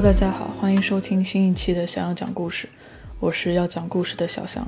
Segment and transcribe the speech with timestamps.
[0.00, 2.68] 大家好，欢迎收听新一期的想要讲故事，
[3.18, 4.64] 我是要讲故事的小翔。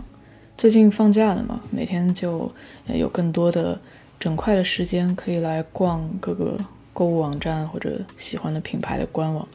[0.59, 2.53] 最近放假了嘛，每天就
[2.89, 3.80] 有更多的
[4.18, 6.58] 整块的时间可以来逛各个
[6.93, 9.46] 购物网站或者喜欢的品牌的官网。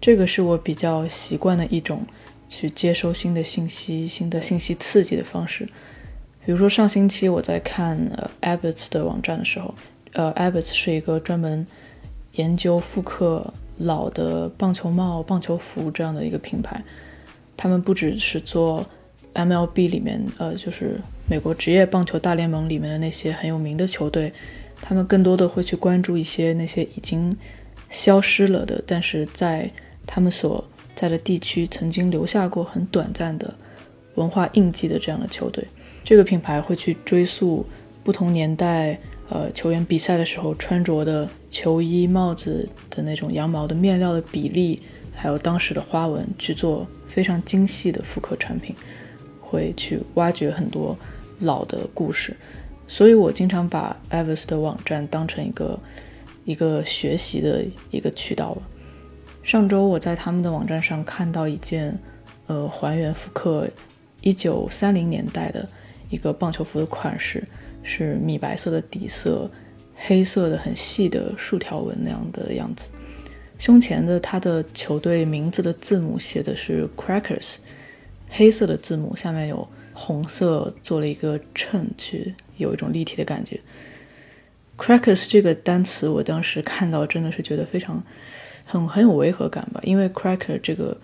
[0.00, 2.04] 这个是我比较习惯的一种
[2.48, 5.64] 去接收新的信息、新的信息刺激的方式。
[6.44, 9.72] 比如说上星期我在看呃 Abbott's 的网站的时候，
[10.14, 11.64] 呃 Abbott's 是一个专门
[12.32, 13.54] 研究复刻。
[13.78, 16.82] 老的棒球帽、棒球服这样的一个品牌，
[17.56, 18.84] 他们不只是做
[19.34, 24.32] MLB 里面，呃，就是美国职业棒球大联盟里面的那些很有名的球队，
[24.80, 27.36] 他们更多的会去关注一些那些已经
[27.88, 29.70] 消失了的，但是在
[30.06, 33.54] 他们所在的地区曾经留下过很短暂的
[34.16, 35.64] 文化印记的这样的球队。
[36.02, 37.64] 这个品牌会去追溯
[38.02, 38.98] 不同年代。
[39.30, 44.80] 呃，球员比赛的时候穿着的球衣、帽子的那种羊毛的面料的比例，
[45.14, 48.74] 还有当时的花纹，去做非常精细的复刻产品，
[49.38, 50.96] 会去挖掘很多
[51.40, 52.34] 老的故事。
[52.86, 55.78] 所以我经常把 Evers 的网站当成一个
[56.46, 58.62] 一个学习的一个渠道了。
[59.42, 61.94] 上周我在他们的网站上看到一件，
[62.46, 63.68] 呃，还原复刻
[64.22, 65.68] 一九三零年代的
[66.08, 67.46] 一个棒球服的款式。
[67.88, 69.50] 是米白色的底色，
[69.96, 72.90] 黑色的很细的竖条纹那样的样子。
[73.58, 77.56] 胸前的它的球队名字的字母写的是 Crackers，
[78.28, 83.58] 黑色的字母下面有红色做了一个衬，去有一种立体的感觉。
[84.76, 88.04] Crackers 这个单词我当时看到真的是觉得非常
[88.66, 90.94] 很很有违和感吧，因为 Cracker 这个。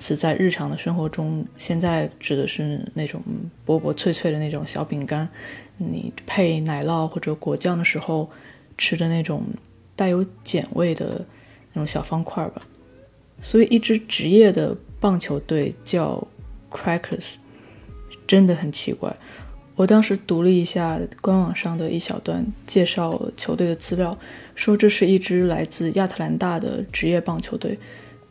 [0.00, 3.22] 词在日常的生活中，现在指的是那种
[3.66, 5.28] 薄薄脆脆的那种小饼干，
[5.76, 8.28] 你配奶酪或者果酱的时候
[8.78, 9.44] 吃的那种
[9.94, 11.24] 带有碱味的
[11.74, 12.62] 那种小方块吧。
[13.42, 16.26] 所以，一支职业的棒球队叫
[16.70, 17.36] Crackers，
[18.26, 19.14] 真的很奇怪。
[19.76, 24.18] 我当时读了一下官网上的一小段介绍球队的资料，
[24.54, 27.78] 说这是一支来自亚特兰大的职业棒球队。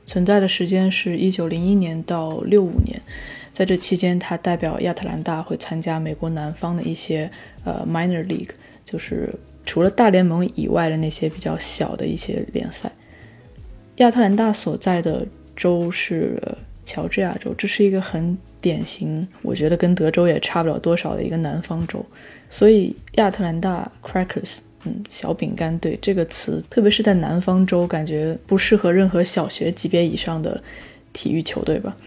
[0.10, 3.00] 存在的时间是一九零一年到六五年，
[3.54, 7.30] 在这期间，他代表亚特兰大会参加美国南方的一些
[7.64, 8.50] 呃 minor league，
[8.84, 9.32] 就是
[9.68, 12.92] 除了大联盟以外的那些比较小的一些联赛。
[13.98, 15.24] 亚特兰大所在的
[15.56, 16.42] 州是
[16.84, 22.04] 乔治亚州，这是一个很典型，我觉得跟德州也差不了多少的一个南方州，
[22.50, 24.62] 所以亚特兰大 Crackers。
[24.86, 30.64] 嗯，小饼干队这个词，特别是在南方州，感觉不适合任何小学级别以上的
[31.12, 31.98] 体育球队吧。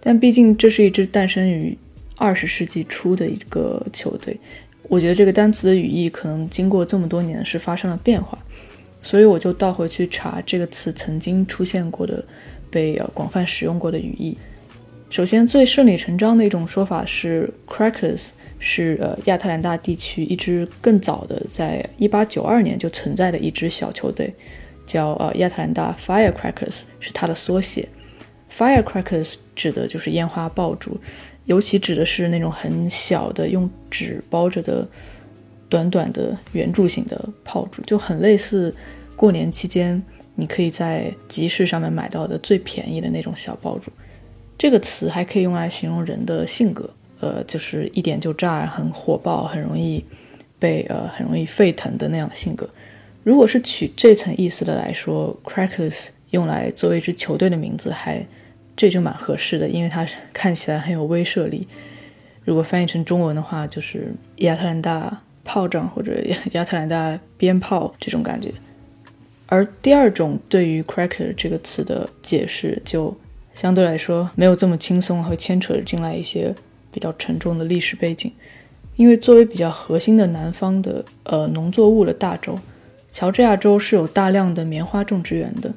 [0.00, 1.76] 但毕竟这是一支诞生于
[2.16, 4.36] 二十世纪初的一个球队，
[4.84, 8.36] 我觉得这个单词的语义可能经过这么多年是发生了变化，
[9.02, 12.24] 所以我就倒回去查这个词曾经出现过的、
[12.70, 14.36] 被广泛使用过的语义。
[15.10, 18.30] 首先，最顺理成章的一种说法是，Crackers。
[18.60, 24.34] 是呃亚特兰大地区一支更早的，在一八九二年就存在的一支小球队，
[24.84, 27.88] 叫呃亚特兰大 Firecrackers，是它的缩写。
[28.52, 30.98] Firecrackers 指的就是烟花爆竹，
[31.44, 34.84] 尤其指的是那种很小的用纸包着的
[35.68, 38.74] 短短的圆柱形的炮竹，就很类似
[39.14, 40.02] 过年期间
[40.34, 43.92] 你可以在集市上面买到的最便宜的那种小爆竹。
[44.58, 46.90] 这个词还可以用来形容人的性格。
[47.20, 50.04] 呃，就是一点就炸，很火爆，很容易
[50.58, 52.68] 被呃，很容易沸腾的那样的性格。
[53.24, 58.24] 如果是取这层意思的来说，Crackers 用来作为一支球队的名字，还
[58.76, 61.66] 这就蛮合适的，因为它看起来很有威慑力。
[62.44, 68.52] 如果翻译成中文的话，就是亚特兰大炮仗或者亚 特兰大鞭炮这种感觉。
[69.46, 73.16] 而第二种对于 Cracker 这个词的解释，就
[73.58, 76.54] 相对来说没有这么轻松，会牵扯进来一些。
[76.90, 78.32] 比较沉重的历史背景，
[78.96, 82.58] 因为作为比较核心的南方的呃农作物的大州，
[83.10, 85.72] 乔治亚州是有大量的棉花种植园的，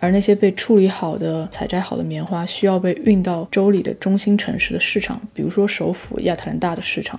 [0.00, 7.18] 而那些被处理好的、采摘好的棉花需要被运到州里的中心城市的市场，比如说首府亚特兰大的市场，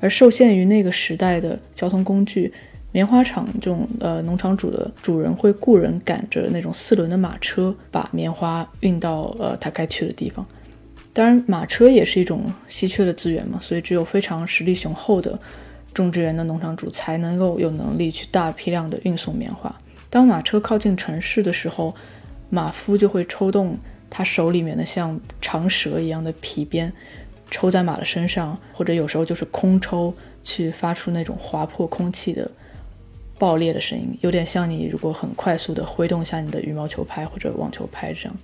[0.00, 2.50] 而受限于那个时代的交通工具，
[2.98, 10.44] 棉花厂这种呃农场主的主人会雇人赶着那种四轮的马车，把棉花运到呃他该去的地方。
[11.12, 15.38] 当然，马车也是一种稀缺的资源嘛，所以只有非常实力雄厚的
[15.94, 19.72] 种植园的农场主才能够有能力去大批量的运送棉花。
[20.10, 21.94] 当马车靠近城市的时候，
[22.50, 23.78] 马夫就会抽动
[24.10, 26.92] 他手里面的像长蛇一样的皮鞭，
[27.48, 30.12] 抽在马的身上，或者有时候就是空抽，
[30.42, 32.50] 去发出那种划破空气的
[33.38, 38.36] 爆裂的声音，有点像你如果很快速的挥动一下你的羽毛球拍或者网球拍这样。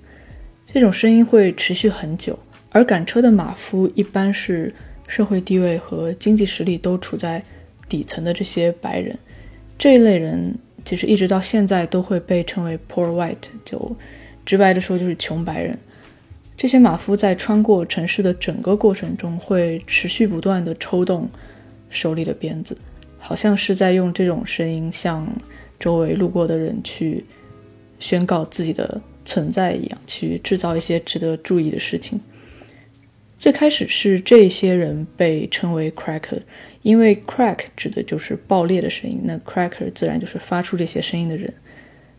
[0.72, 2.38] 这种声音会持续很久，
[2.70, 4.72] 而赶车的马夫一般是
[5.06, 7.42] 社会地位和经济实力都处在
[7.88, 9.16] 底层的这些白人。
[9.76, 10.54] 这一类人
[10.84, 13.96] 其实一直到现在都会被称为 poor white，就
[14.44, 15.78] 直白的说就是穷白人。
[16.56, 21.28] 这些马夫在穿过城市的整个过程中会持续不断的抽动
[21.90, 22.76] 手里的鞭子。
[23.26, 25.26] 好像是在用这种声音向
[25.80, 27.24] 周围路过的人去
[27.98, 32.20] 宣告自己的存在一样，去制造一些值得注意的事情。
[33.38, 36.38] 最开始是这些人被称为 cracker，
[36.82, 41.50] 因为 crack 指的就是爆裂的声音，那 cracker 自然就是发出这些声音的人。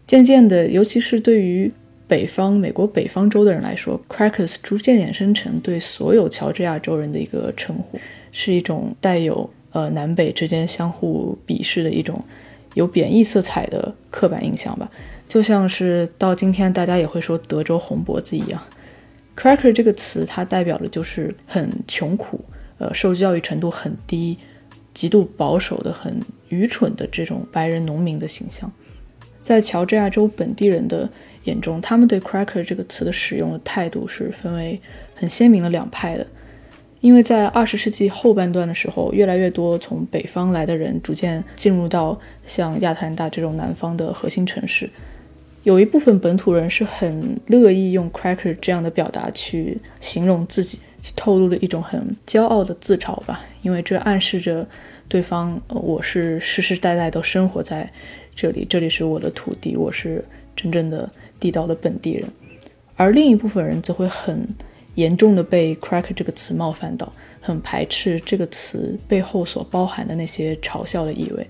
[0.07, 1.71] 渐渐的，尤其是对于
[2.07, 7.99] 北方美国北方州的人来说，crackers 逐渐衍生成对所有乔治亚州人的一个称呼，
[8.31, 9.47] 是一种带有。
[9.75, 12.23] 呃，南北之间相互鄙视的一种
[12.75, 14.89] 有贬义色彩的刻板印象吧，
[15.27, 18.61] 就像是到今天大家也会说德州红脖子一样。
[19.35, 22.39] Cracker 这个词，它代表的就是很穷苦，
[22.77, 24.37] 呃，受教育程度很低，
[24.93, 28.71] 极度保守的、很愚蠢的这种白人农民的形象。
[29.43, 31.09] 在乔治亚州本地人的
[31.43, 34.79] 眼中，他们对 Cracker 这个词的使用的态度是分为
[35.13, 36.25] 很鲜明的两派的。
[37.05, 44.89] 因为在二十世纪后半段的时候，越来越多从北方来的人逐渐进入到像亚特兰大这种南方的核心城市，
[45.61, 53.39] 有一部分本土人是很乐意用 “cracker” 这样的表达去形容自己，去透露了一种很骄傲的自嘲吧。
[53.61, 54.67] 因为这暗示着
[55.07, 57.87] 对方，我是世世代代都生活在
[58.35, 60.25] 这里，这里是我的土地，我是
[60.55, 61.07] 真正的
[61.39, 62.27] 地道的本地人。
[62.95, 64.43] 而另一部分人则会很。
[64.95, 71.47] 严重的被 “cracker” 这个词冒犯到，很排斥这个词背后所包含的那些嘲笑的意味。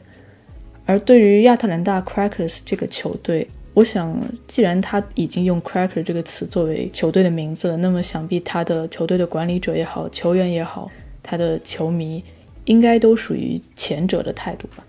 [0.85, 4.15] 而对于亚特兰大 Crackers 这个球队，我想，
[4.45, 10.91] 既然他已经用 “cracker” 这个词作为球队的名字了，那么想必他的球队的管理者也好，球员也好，
[11.23, 12.23] 他的球迷
[12.65, 14.85] 应该都属于前者的态度吧。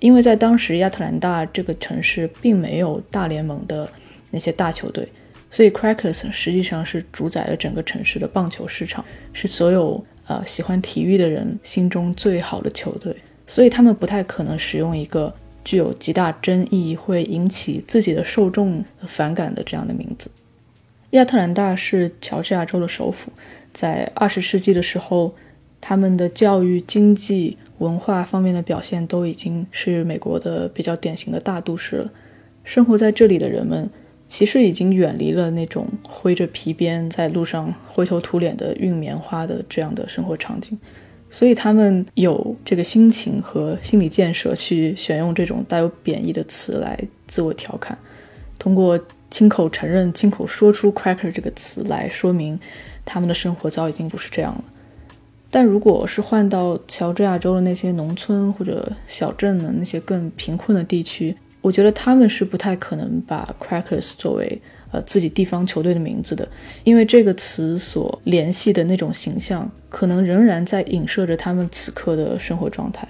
[0.00, 3.88] 因为在当时亚特兰大这个城市并没有大联盟的
[4.30, 5.08] 那些大球队。
[5.50, 9.02] 所以，Crackers 实际上是主宰了整个城市的棒球市场，
[9.32, 13.16] 是所有呃喜欢体育的人心中最好的球队。
[13.46, 15.34] 所以，他们不太可能使用一个
[15.64, 20.30] 具有极大争议、会引起自己的受众反感的这样的名字。
[21.12, 23.32] 亚特兰大是乔治亚州的首府，
[23.72, 25.34] 在二十世纪的时候，
[25.80, 32.10] 他们的教育、经济、文化方面的表现都已经是美国的比较典型的大都市了。
[32.64, 33.88] 生活在这里的人们。
[34.28, 40.78] 其实已经远离了那种挥着皮鞭在路上灰头土脸的运棉花的这样的生活场景，
[41.30, 47.96] 所以他们有这个心情和心理建设去选用这种带有贬义的词来自我调侃，
[48.58, 52.60] 通过亲口承认、亲口说出 “cracker” 这个词来说明
[53.06, 54.64] 他们的生活早已经不是这样了。
[55.50, 61.34] 但如果是换到乔治亚州的那些农村或者小镇的那些更贫困的地区，
[61.68, 64.58] 我觉得他们是不太可能把 Crackers 作为
[64.90, 66.48] 呃自己地方球队的名字的，
[66.82, 73.06] 因为这个词所联系的那种形象，可能仍然在影射着他们此刻的生活状态，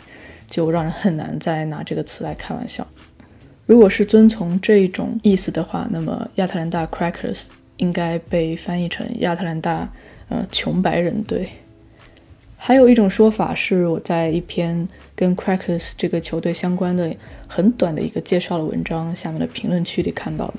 [0.48, 2.84] 就让人很难再拿这个词来开玩笑。
[3.64, 7.44] 如果是遵从这种意思的话，那么亚特兰大 Crackers
[7.76, 9.88] 应该被翻译成亚特兰大
[10.30, 11.48] 呃穷白人队。
[12.60, 17.14] 还有一种说法是，我在一篇跟 Crackers 这个球队相关的
[17.46, 20.54] 很短的一个介绍的文章下面的评论区里看到的。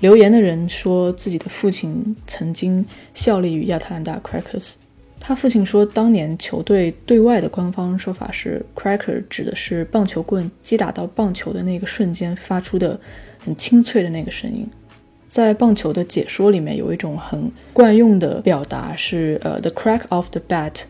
[0.00, 4.74] 留言的人说自己的父亲曾经效力于亚特兰大 Crackers。
[5.18, 13.00] 他父亲说，当年球队对外的官方说法是，Cracker 指的是棒球棍击打到棒球的那个瞬间发出的
[13.44, 14.64] 很清脆的那个声音。
[15.26, 20.82] 在棒球的解说里面，有一种很惯用的表达是，呃，the crack of the bat。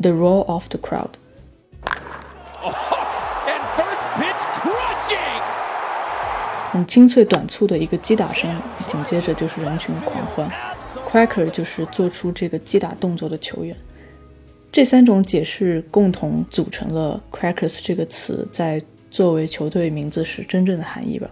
[0.00, 1.10] The roar of the crowd，
[6.72, 10.50] 很清脆短促的一个击打声，紧接着就是人群狂欢。
[11.08, 13.76] Cracker 就是做出这个击打动作的球员。
[14.72, 21.30] 这三种解释共同组成了 Crackers 这个词在作为球队名字时真正的含义吧。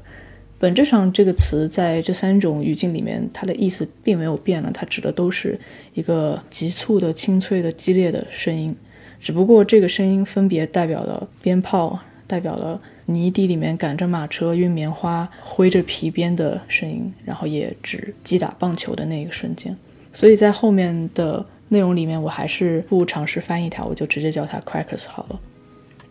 [0.62, 4.70] 本质上，这个词在这三种语境里面，它的意思并没有变了。
[4.72, 5.58] 它指的都是
[5.94, 8.72] 一个急促的、清脆的、激烈的声音，
[9.20, 19.76] 只不过这个声音分别代表了鞭炮，代表了泥地里面赶着马车运棉花、挥着皮鞭的声音，然后也指击打棒球的那个瞬间。
[20.12, 25.40] 所以在后面的内容里面，我还是不尝试翻译它，我就直接叫它 Crackers 好了。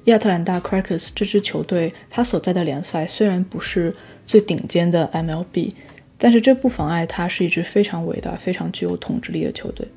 [0.05, 5.73] 亚特兰大 Crackers 这支球队，它所在的联赛虽然不是最顶尖的 MLB，
[6.17, 9.87] 但是这不妨碍它是一支非常伟大、非常具有统治力的球队。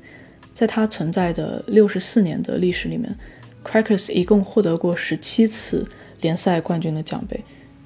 [0.53, 3.13] 在它存在的六十四年的历史里面
[3.63, 5.87] ，Crackers 一共获得过十七次
[6.21, 7.39] 联赛冠军的奖杯，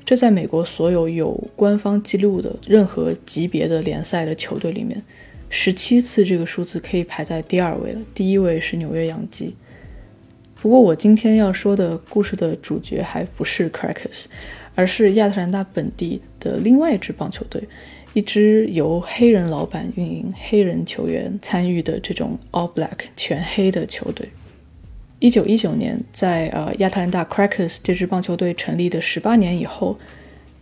[0.05, 5.01] 这在美国所有有官方记录的任何级别的联赛的球队里面，
[5.49, 9.55] 十七次这个数字可以排在第二位了，第一位是纽约洋基。
[10.61, 14.25] 不过，我今天要说的故事的主角还不是 Crackers，
[14.75, 17.63] 而是亚特兰大本地的另外一支棒球队，
[18.13, 24.27] 一支由黑人老板运营、黑人球员参与的这种 All Black 全黑的球队。
[25.19, 29.97] 一九一九年，在呃亚特兰大 Crackers 这支棒球队成立的十八年以后，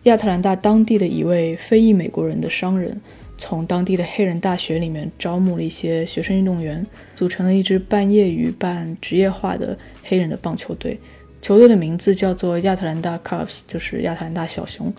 [0.03, 3.01] 亚特兰大当地的一位非裔美国人的商人。
[3.37, 10.99] 从当地的黑人大学里面招募了一些学生运动员，组成了一支半业余半职业化的黑人的棒球队。
[11.39, 14.91] 球队的名字叫做亚特兰大 Cubs，就是亚特兰大小熊，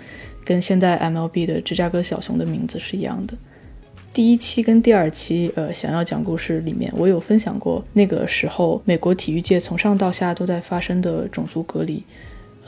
[0.44, 3.34] 跟现在 MLB 的芝加哥小熊的名字是一样的。
[4.12, 12.02] 第一期跟第二期，呃，想要讲故事里面，我有分享过那个时候美国体育界从上到下都在发生的种族隔离。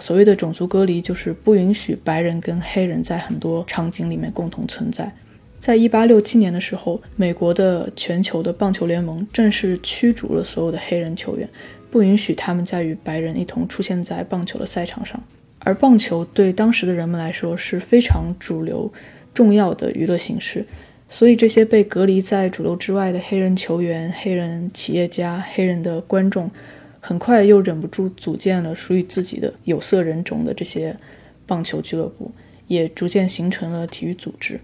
[0.01, 5.13] 所谓的种族隔离，就是不允许白人跟黑人在很多场景里面共同存在。
[5.61, 11.47] 在一八六七年的时候，美国的全球的棒球联盟正式驱逐了所有的黑人球员，
[11.91, 15.23] 不允许他们再与白人一同出现在棒球的赛场上。
[15.59, 18.91] 而棒球对当时的人们来说是非常主流、
[19.35, 20.65] 重要的娱乐形式，
[21.07, 26.51] 所以这些被隔离在主流之外的黑人球员、黑人企业家、黑人的观众，
[27.01, 30.97] 很快又忍不住组建了属于自己的有色人种的这些
[31.47, 32.33] 棒球俱乐部，
[32.67, 34.59] 也逐渐形成了体育组织。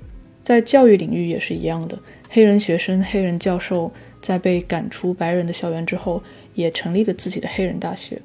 [0.46, 1.98] 在教育领域也是一样的，
[2.30, 6.22] 黑人学生、黑人教授在被赶出白人的校园之后，
[6.54, 8.22] 也成立了自己的黑人大学。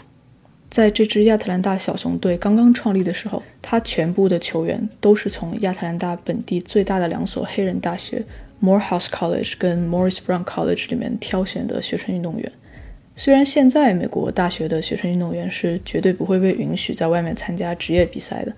[0.69, 8.23] 在这支亚特兰大小熊队刚刚创立的时候，他全部的球员都是从亚特兰大本地最大的两所黑人大学
[8.61, 12.51] ——Morehouse College 跟 Morris Brown College 里面挑选的学生运动员。
[13.15, 18.53] 虽然现在美国大学的学生运动员是绝对不会被允许在外面参加职业比赛的，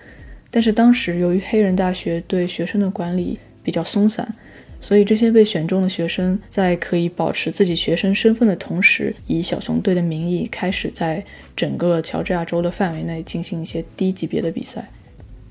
[0.51, 4.35] 但是当时由于黑人大学对学生的管理，比较松散，
[4.79, 11.23] 所以这些被选中的学生在可以保持自己学生身份的同时，以小熊队的名义开始在
[11.55, 14.89] 整个乔治亚州的范围内进行一些低级别的比赛。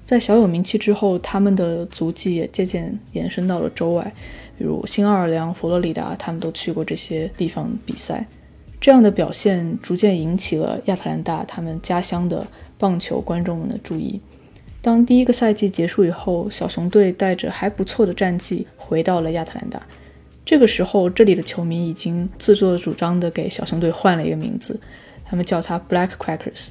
[0.05, 4.13] 在小有名气之后，他们的足迹也渐渐延伸到了州外，
[4.59, 8.27] 比如新奥尔良、佛罗里达，他们都去过这些地方比赛。
[8.79, 12.45] 这样的表现逐渐引起了亚特兰大他们家乡的
[12.77, 14.21] 棒球观众们的注意。
[14.83, 19.81] 当第一个赛季结束以后，小熊队带着还不错的战绩回到了亚特兰大。
[20.45, 24.79] 这个时候，这里的球迷已经自作主张地给小熊队换了一个名字，
[25.25, 26.71] 他们叫它 Black Crackers，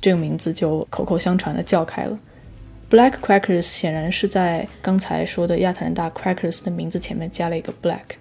[0.00, 2.16] 这个名字就口口相传的叫开了。
[2.88, 8.16] Black Crackers 显然是在刚才说的亚特兰大 Crackers 的名字前面加了一个 Black，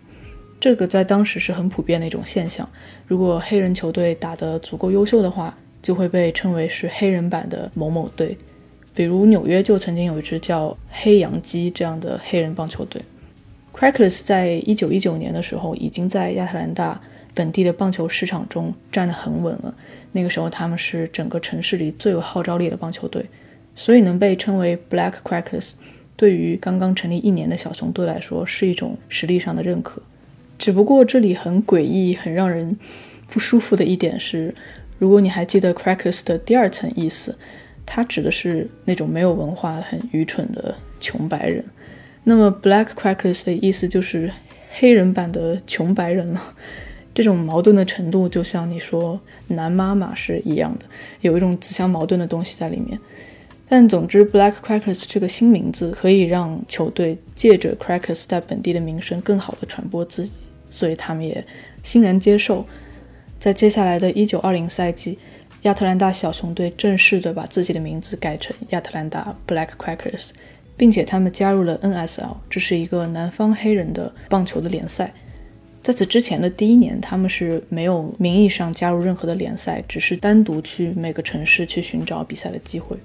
[0.59, 2.67] 这个在当时是很普遍的一种现象。
[3.05, 8.35] 如果黑人球队打得足够优秀的话，就会被称为是黑人版的某某队。
[8.97, 12.99] 比如纽约就曾经有一支叫黑洋基这样的黑人棒球队。
[13.71, 16.99] Crackers 在一九一九年的时候已经在亚特兰大
[17.35, 19.71] 本地的棒球市场中站得很稳了。
[20.13, 23.23] 那个时候他们是整个城市里最有号召力的棒球队，
[23.75, 25.73] 所以能被称为 Black Crackers，
[26.15, 30.01] 对于刚刚成立一年的小熊队来说是一种实力上的认可。
[30.57, 32.75] 只不过这里很诡异、很让人
[33.27, 34.55] 不舒服的一点是，
[34.97, 37.37] 如果你还记得 Crackers 的第二层意思。
[37.89, 41.63] 它指的是那种没有文化、很愚蠢的穷白人。
[42.25, 44.29] 那么，Black Crackers 的意思就是
[44.71, 46.53] 黑人版的穷白人了。
[47.13, 50.85] 这种矛盾的程度，就像你说男妈妈是一样的，
[51.21, 52.99] 有一种自相矛盾的东西在里面。
[53.69, 60.37] 但总之，Black Crackers 这个新名字可以让球队借着 Crackers 在本地的名声更好的传播自己，
[60.69, 61.43] 所以他们也
[61.81, 62.65] 欣然接受。
[63.39, 65.17] 在接下来的一九二零赛季。
[65.63, 70.29] 亚特兰大小熊队正式的把自己的名字改成亚特兰大 Black Crackers，
[70.77, 75.13] 并且他们加入了 NSL，这是一个南方黑人的棒球的联赛。
[75.81, 82.97] 在此之前的第一年，他们是没有名义上加入任何的联赛，只是单独去每个城市去寻找比赛的机会。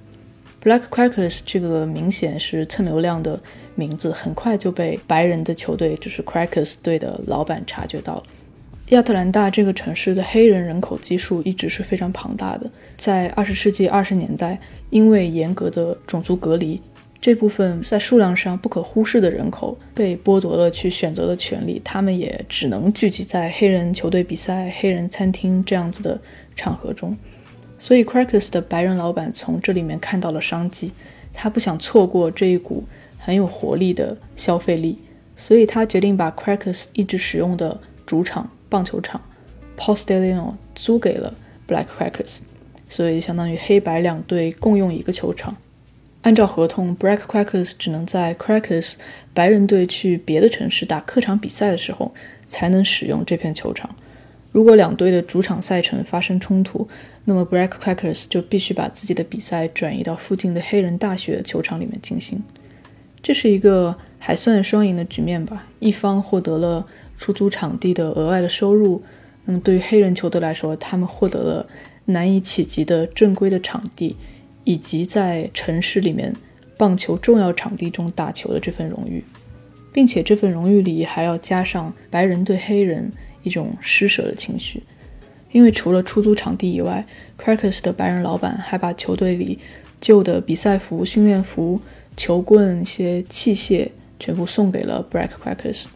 [0.62, 3.40] Black Crackers 这个明显是蹭流量的
[3.74, 8.22] 名字，很快就被白人的球队，就是 Crackers 队的老板察觉到了。
[8.88, 12.70] 亚特兰大这个城市的黑人人口基数一直是非常庞大的。
[12.96, 14.60] 在二十世纪二十年代，
[14.90, 16.78] 因为严格的种族隔离，
[17.18, 26.20] 这部分在数量上不可忽视的人口被剥夺了去选择的权利，他们也只能聚集在黑人球队比赛、黑人餐厅这样子的
[26.54, 27.16] 场合中。
[27.78, 30.92] 所以 Crackers 的白人老板从这里面看到了商机，
[31.32, 32.84] 他不想错过这一股
[33.16, 34.98] 很有活力的消费力，
[35.34, 39.20] 所以他决定把 Crackers 一直使用的主场棒球场
[39.76, 41.34] Paul Stadium 租给了
[41.68, 42.38] Black Crackers，
[42.88, 45.54] 所以相当于黑白两队共用一个球场。
[46.22, 48.94] 按照合同，Black Crackers 只能在 Crackers
[49.34, 52.14] 白人队去别的城市打客场比赛的时候
[52.48, 53.94] 才能使用这片球场。
[54.52, 56.86] 如果两队的主场赛程发生冲突，
[57.24, 62.40] 那么 Black Crackers 就必须把自己的比赛转移到附近的黑人大学球场里面进行。
[63.22, 66.86] 这是一个还算双赢的局面吧，一方获得了
[67.22, 69.00] 出租场地的额外的收入，
[69.44, 71.66] 那么对于黑人球队来说，他们获得了
[72.06, 74.16] 难以企及的正规的场地。
[74.64, 76.32] 以及在城市里面
[76.78, 79.24] 棒球重要场地中打球的这份荣誉，
[79.92, 83.10] 并且这份荣誉里还要加上白人对黑人
[83.42, 84.80] 一种施舍的情绪，
[85.50, 87.04] 因为除了出租场地以外
[87.36, 89.58] ，Crackers 的白人老板还把球队里
[90.00, 91.80] 旧的比赛服、训练服、
[92.16, 93.88] 球棍、一些器械
[94.20, 95.86] 全部送给了 Black Crackers。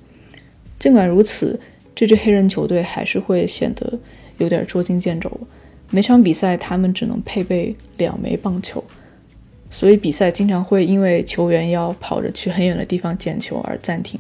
[0.78, 1.58] 尽管如此，
[1.94, 3.98] 这支黑人球队还是会显得
[4.38, 5.30] 有点捉襟见肘。
[5.90, 8.82] 每场比赛，他们只能配备两枚棒球，
[9.70, 14.18] 所以比赛经常会因为球员要跑着去很远的地方捡球而暂停。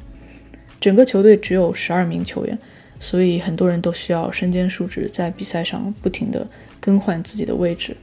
[0.80, 2.56] 整个球队只有十二名球员，
[3.00, 6.46] 所以很多人都需要身兼数职，在比赛上不停地
[6.78, 7.96] 更换自己的位置。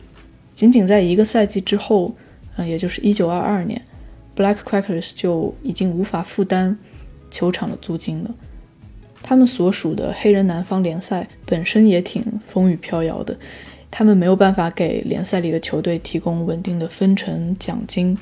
[0.53, 2.13] 仅仅在一个赛季之后，
[2.57, 3.81] 嗯，也就是一九二二年
[4.35, 6.77] ，Black Crackers 就已经无法负担
[7.33, 8.29] 球场的租金了。
[9.23, 13.35] 他们所属的黑人南方联赛本身也挺风雨飘摇的，
[13.89, 18.17] 他们没有办法给联赛里的球队提供稳定的分成奖金，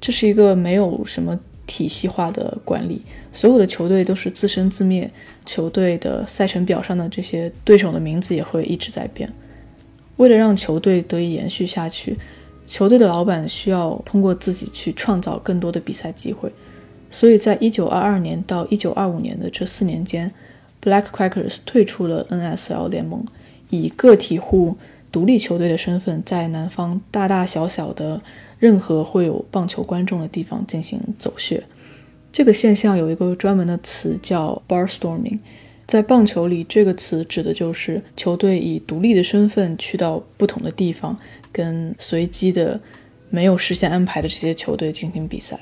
[0.00, 3.00] 这是一个没有什么体系化的管理，
[3.32, 5.08] 所有的球队都是自生自灭，
[5.46, 9.32] 球队的赛程表上的这些对手的名字也会一直在变。
[10.16, 12.16] 为了让球队得以延续下去，
[12.66, 16.52] 球队的老板需要通过自己去创造更多的比赛机会。
[17.14, 20.32] 所以在1922年到1925年的这四年间
[20.82, 23.24] ，Black Crackers 退出了 NSL 联盟，
[23.70, 24.76] 以个体户
[25.12, 28.20] 独立球队的身份，在南方大大小小的
[28.58, 31.62] 任何会有棒球观众的地方进行走穴。
[32.32, 35.38] 这个现象有一个专门的词叫 Barstorming，
[35.86, 41.16] 在棒球里，这个词指的就是球队以独立的身份去到不同的地方，
[41.52, 42.80] 跟随机的、
[43.30, 45.60] 没有事先安排的这些球队进行比赛。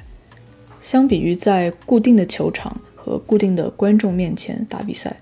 [0.82, 5.16] 相比于在固定的球场和固定的观众面前打比赛，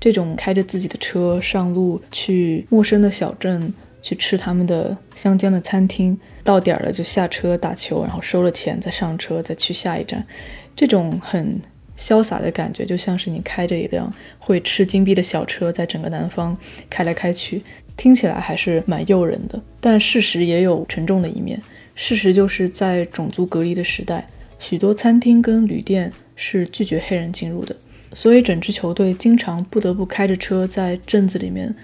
[0.00, 10.26] 这种开着自己的车上路去陌生的小镇去吃他们的乡间的餐厅，到点了就下车打球，然后收了钱再上车再去下一站，
[10.74, 11.60] 这种很
[11.96, 16.56] 潇洒的感觉，就像是你开着一辆会吃金币的小车，在整个南方
[16.88, 17.62] 开来开去，
[17.96, 19.60] 听起来还是蛮诱人的。
[19.78, 21.60] 但事实也有沉重的一面，
[21.94, 24.26] 事实就是在种族隔离的时代。
[24.62, 27.74] 许多餐厅跟旅店是拒绝黑人进入的，
[28.12, 31.74] 所以整支球队经常不得不开着车在镇子里面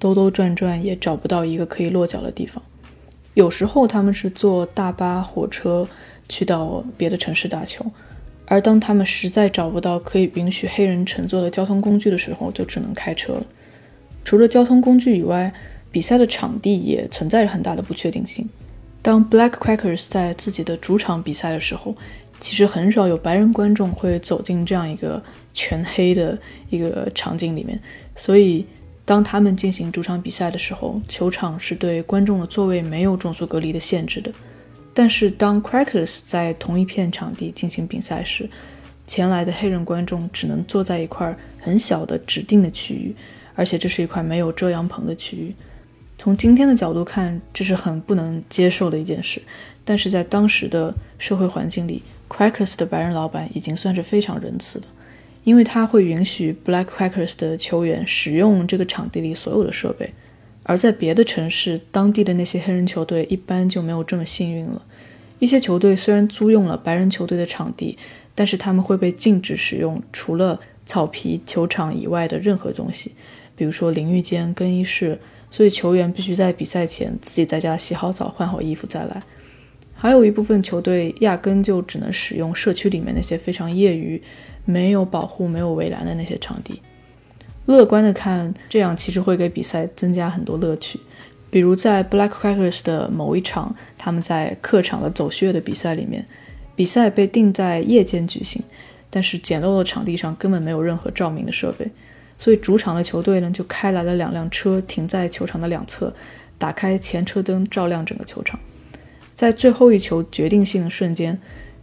[0.00, 2.60] 兜兜转转，也找不到一个可以落脚的地方。
[3.34, 5.86] 有时候他们是坐大巴、火车
[6.28, 7.86] 去到别的城市打球，
[8.46, 13.46] 而当他们实在找不到可以允许黑人乘坐的交通工具的时候，就只能开车了。
[14.24, 15.54] 除了交通工具以外，
[15.92, 18.48] 比赛的场地也存在着很大的不确定性。
[19.02, 21.94] 当 Black Crackers 在自己的主场比赛的时候，
[22.44, 25.20] 其实很少有白人观众会走进这样一个
[25.54, 27.80] 全黑的一个场景里面，
[28.14, 28.66] 所以
[29.02, 34.30] 当他们进行主场比赛的时候，球场是对观众的座位没有种族隔离的限制的。
[34.92, 38.46] 但是当 Crackers 在同一片场地进行比赛时，
[39.06, 43.16] 前来的黑人观众只能坐在一块很小的指定的区域，
[43.54, 45.54] 而且这是一块没有遮阳棚的区域。
[46.18, 49.40] 从今天的角度看，这是很不能接受的一件事，
[49.82, 52.02] 但是在当时的社会环境里。
[52.28, 54.84] Crackers 的白人老板已经算是非常仁慈了，
[55.44, 60.12] 因为他会允许 Black Crackers 的球员使用这个场地里所有的设备，
[60.62, 64.82] 而在别的城市，当地的那些黑人球队一般就没有这么幸运了。
[65.38, 67.98] 一些球队虽然租用了白人球队的场地，
[68.34, 73.12] 但是他们会被禁止使用除了草皮球场以外的任何东西，
[73.54, 75.18] 比如说淋浴间、更衣室，
[75.50, 79.22] 所以球员必须在比赛前自己在家洗好澡、换好衣服再来。
[80.04, 84.22] 还有一部分球队压根就只能使用社区里面那些非常业余、
[84.66, 86.82] 没有保护、没有围栏的那些场地。
[87.64, 91.00] 乐观的看，这样其实会给比赛增加很多乐趣。
[91.48, 96.22] 比如在 Black Crackers 的某一场，他们在客场的走穴的比赛里面，
[96.76, 98.62] 比赛被定在夜间举行，
[99.08, 101.90] 但是简陋的场地上根本没有任何照明的设备，
[102.36, 106.14] 所以主场的球队呢就开来了两辆车停在球场的两侧。
[106.58, 108.60] 打开前车灯，照亮整个球场。
[109.34, 111.38] 在最后一球决定性的瞬间，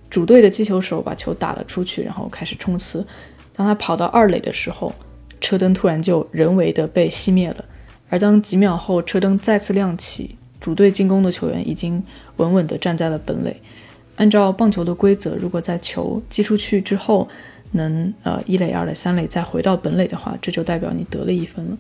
[0.10, 3.06] 主队的击球手把球打了出去，然后开始冲刺。
[3.54, 4.94] 当他跑到二垒的时候，
[5.40, 7.66] 车灯突然就人为的被熄灭了。
[8.10, 12.02] 而当几秒后车灯再次亮起，主队进攻的球员已经
[12.38, 13.56] 稳稳地站在了本垒。
[14.18, 17.28] 按照棒球的规则，如果在球击出去之后
[17.72, 21.78] 能呃一垒、二垒、三垒再回到本垒的话，这就代表你得了一分了。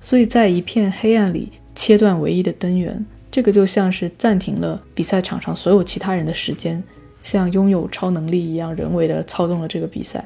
[0.00, 6.80] 所以在一片黑暗里切断唯一的灯源，这个就像是暂停了比赛场上所有其他人的时间，
[7.20, 10.24] 像拥有超能力一样人为的操纵了这个比赛。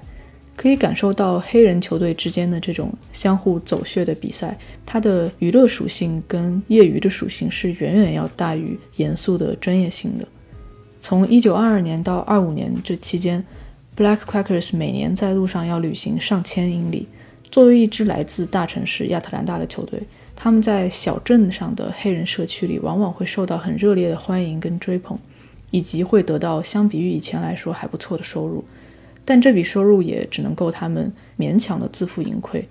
[0.54, 10.28] 可以感受到黑人球队之间的这种相互走穴的比赛，它的娱乐属性跟业余的属性是远远要大于严肃的专业性的。
[11.00, 13.42] 从1922年到25年这期间
[13.96, 17.08] ，Black Quakers 每年在路上要旅行上千英里。
[17.50, 19.98] 作为一支来自大城市亚特兰大的球队，
[20.40, 25.18] 他们在小镇上的黑人社区里往往会受到很热烈的欢迎跟追捧，
[25.72, 28.64] 以及会得到相比于以前来说还不错的收入。
[29.24, 32.66] 但这笔收入也只能够他们勉强的自负盈亏。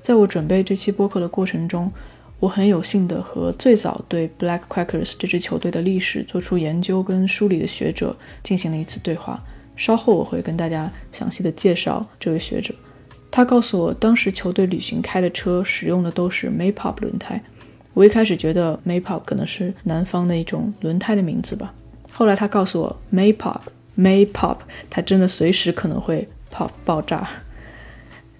[0.00, 1.92] 在我准备这期播客的过程中，
[2.40, 9.44] 我很有幸的和最早对 Black Quakers 这支球队的历史做出研究跟梳理的学者进行了一次对话。
[9.76, 12.74] 稍后我会跟大家详细的介绍这位学者。
[13.36, 17.42] 他告诉我，当时球队旅行开的车使用的都是 Maypop 轮胎。
[17.92, 21.74] 我一开始觉得 Maypop 可能是南方的一种轮胎的名字吧。
[22.12, 23.58] 后来他告诉我，Maypop。
[23.96, 24.58] May pop，
[24.90, 27.28] 它真的随时可能会 pop 爆炸。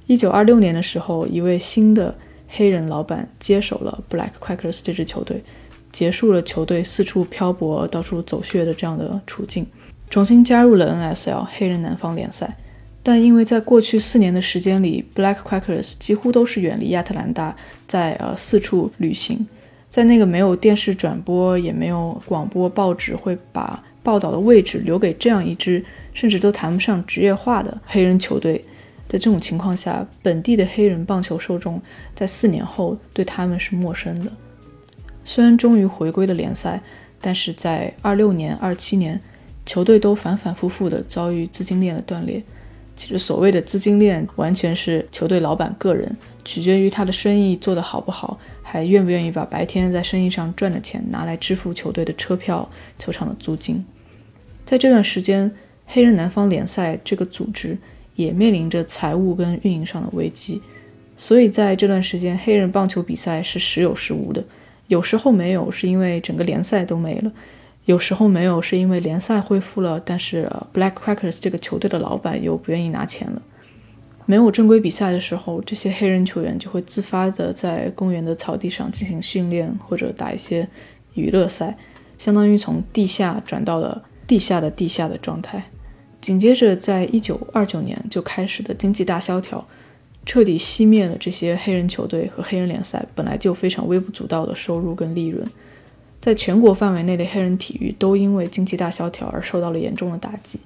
[0.07, 2.13] 一九二六年的时候，一位新的
[2.49, 5.43] 黑人老板接手了 Black Quakers 这支球队，
[5.93, 9.65] 结束了球队四处漂泊、到处走穴的这样的处境，
[10.11, 12.57] 重新加入了 NSL 黑人南方联赛。
[13.05, 17.55] 但因为在过去四年的时间里，Black Quakers 几乎都是远离亚特兰大，
[17.87, 19.47] 在呃四处旅行，
[19.89, 23.81] 在那个没有电视转播，也没有广播报纸会把。
[24.03, 28.63] 报道的位置留给这样一支甚至都谈不上职业化的黑人球队，
[29.09, 31.81] 在这种情况下，本地的黑人棒球受众
[32.15, 34.31] 在四年后对他们是陌生的。
[35.25, 36.83] 虽然终于回归了联赛，
[37.19, 39.19] 但是在二六年、二七年，
[39.65, 42.43] 球队都反反复复地遭遇资金链的断裂。
[42.97, 53.85] 其实所谓的资金链，完全是球队老板个人，取决于他的生意做得好不好，还愿不愿意把白天在生意上赚的钱拿来支付球队的车票、球场的租金。
[54.65, 55.51] 在这段时间，
[55.87, 57.77] 黑人南方联赛这个组织
[58.15, 60.63] 也面临着财务跟运营上的危机，
[61.17, 64.43] 所以在这段时间，黑人棒球比赛是时有时无的。
[64.89, 67.31] 有时候没有，是因为整个联赛都没了；
[67.85, 73.43] 有时候没有，是因为联赛恢复了，但是 Black quackers 这个球队的老板又不愿意拿钱了。
[74.27, 80.69] 没有正规比赛的时候，这些黑人球员就会自发的在公园的草地上进行训练，或者打一些
[81.15, 81.77] 娱乐赛，
[82.17, 84.03] 相当于从地下转到了。
[84.27, 85.63] 地下的地下的状态，
[86.19, 89.63] 紧接着，在一九二九年就开始的经济大萧条，
[90.25, 95.47] 彻底熄灭了这些黑人球队和黑人联赛本来就非常微不足道的收入跟利润。
[96.25, 100.59] 在全国范围内的黑人体育都因为经济大萧条而受到了严重的打击。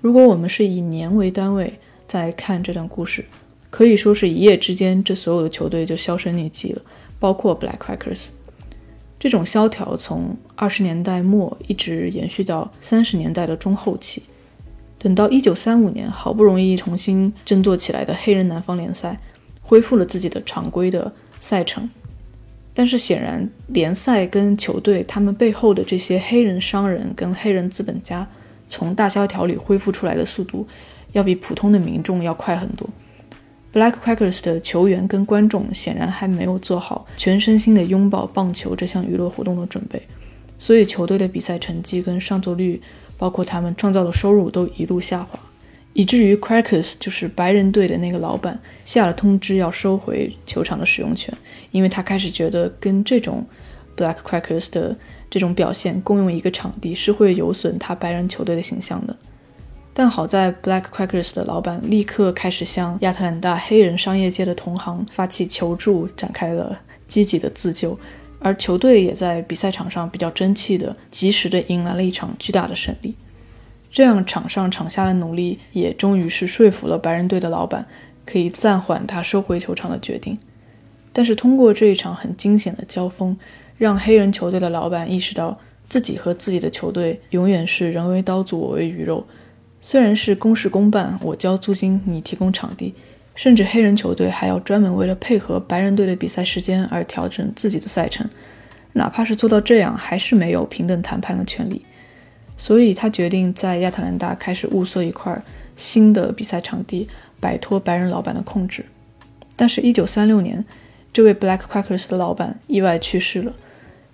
[0.00, 3.24] 如果我们是以年为单位在看这段故事，
[3.70, 6.82] 可以说是一夜之间，这所有的球队就销声匿迹了，
[7.18, 8.28] 包括 Black Quakers。
[9.18, 14.22] 这种萧条从二十年代末一直延续到三十年代的中后期，
[14.96, 19.18] 等到一九三五年，好不容易重新振作起来的黑人南方联赛
[19.60, 21.90] 恢复了自己的常规的赛程，
[22.72, 28.26] 但是显然联赛跟球队他们背后的这些黑人商人跟黑人资本家
[28.68, 30.66] 从大萧条里恢复出来的速度，
[31.12, 32.88] 要比普通的民众要快很多。
[33.72, 40.02] Black Quakers 的球员跟观众显然还没有做好全身心的拥抱棒球这项娱乐活动的准备，
[40.58, 42.80] 所以球队的比赛成绩跟上座率，
[43.16, 45.38] 包括他们创造的收入都一路下滑，
[45.92, 51.34] 以至于 Quakers 就是白人队的那个老板下了通知要收回球场的使用权，
[51.72, 53.44] 因为他开始觉得跟这种
[53.96, 54.96] Black Quakers 的
[55.28, 59.16] 这种表现共用一个场地是会有损他白人球队的形象的。
[59.92, 67.98] 但好在 Black Quakers 的老板立刻开始向亚特兰大黑人商业界的同行发起求助，展开了积极的自救，
[68.38, 73.14] 而球队也在比赛场上比较争气的、及时的迎来了一场巨大的胜利。
[73.90, 77.86] 这样场上场下的努力也终于是说服了白人队的老板，
[78.24, 80.38] 可以暂缓他收回球场的决定。
[81.12, 83.36] 但是通过这一场很惊险的交锋，
[83.76, 89.26] 让黑人球队的老板意识到自己和自己的球队永远是人为刀俎，我为鱼肉。
[89.80, 92.94] 虽然是公事公办，我交租金，你提供场地，
[93.34, 98.28] 甚至黑人球队还要专门为了配合白人队的比赛时间而调整自己的赛程。
[98.92, 101.84] 哪怕是做到这样，还是没有平等谈判的权利。
[102.60, 105.42] 所以他决定在亚特兰大开始物色一块
[105.76, 107.08] 新的比赛场地，
[107.40, 108.84] 摆脱白人老板的控制。
[109.56, 110.62] 但是，一九三六年，
[111.10, 113.54] 这位 Black Quakers 的老板意外去世了，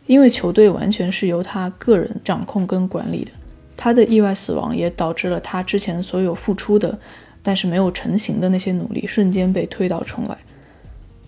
[0.07, 3.33] 因为球队完全是由他个人掌控跟管理的。
[3.77, 6.97] 他的意外死亡也导致了他之前所有付出的，
[7.43, 10.39] 但是没有成型的那些努力瞬间被推倒重来。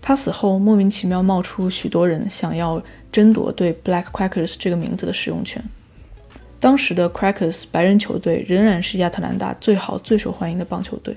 [0.01, 5.61] 他死后，莫名其妙冒出许多人想要争夺对 Black Quakers 这个名字的使用权。
[6.59, 11.15] 当时的 Crackers 白人球队仍然是亚特兰大最好、最受欢迎的棒球队，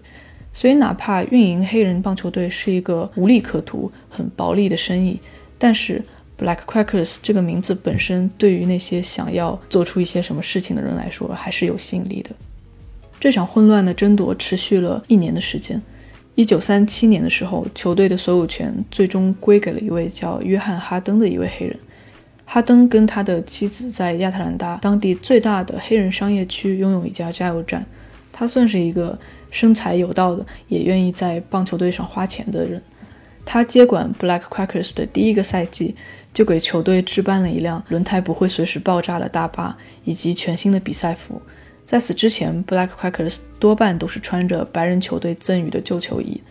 [0.53, 5.19] 所以哪怕运营黑人棒球队是一个无利可图、很薄利的生意，
[5.59, 6.01] 但是
[6.39, 12.31] Black Crackers 这个名字本身对于那些想要做出一些什么事情的人来说还是有吸引力的。
[13.19, 15.81] 这场混乱的争夺持续了一年的时间。
[16.35, 21.79] 一九三七年的时候，球队的所有权最终归给了一位叫约翰·哈登的一位黑人。
[22.53, 27.83] 哈登跟他的妻子在亚特兰大当地最大的黑人商业区拥有一家加油站。
[28.31, 29.19] 他算是一个
[29.51, 32.83] 生财有道的，也愿意在棒球队上花钱的人。
[33.47, 35.97] 他接管 Black Quakers 的第一个赛季，
[36.35, 41.41] 就给球队置办了一辆轮胎不会随时爆炸的大巴，以及全新的比赛服。
[41.87, 46.43] 在此之前，Black Quakers 多半都是穿着白人球队赠予的旧球衣。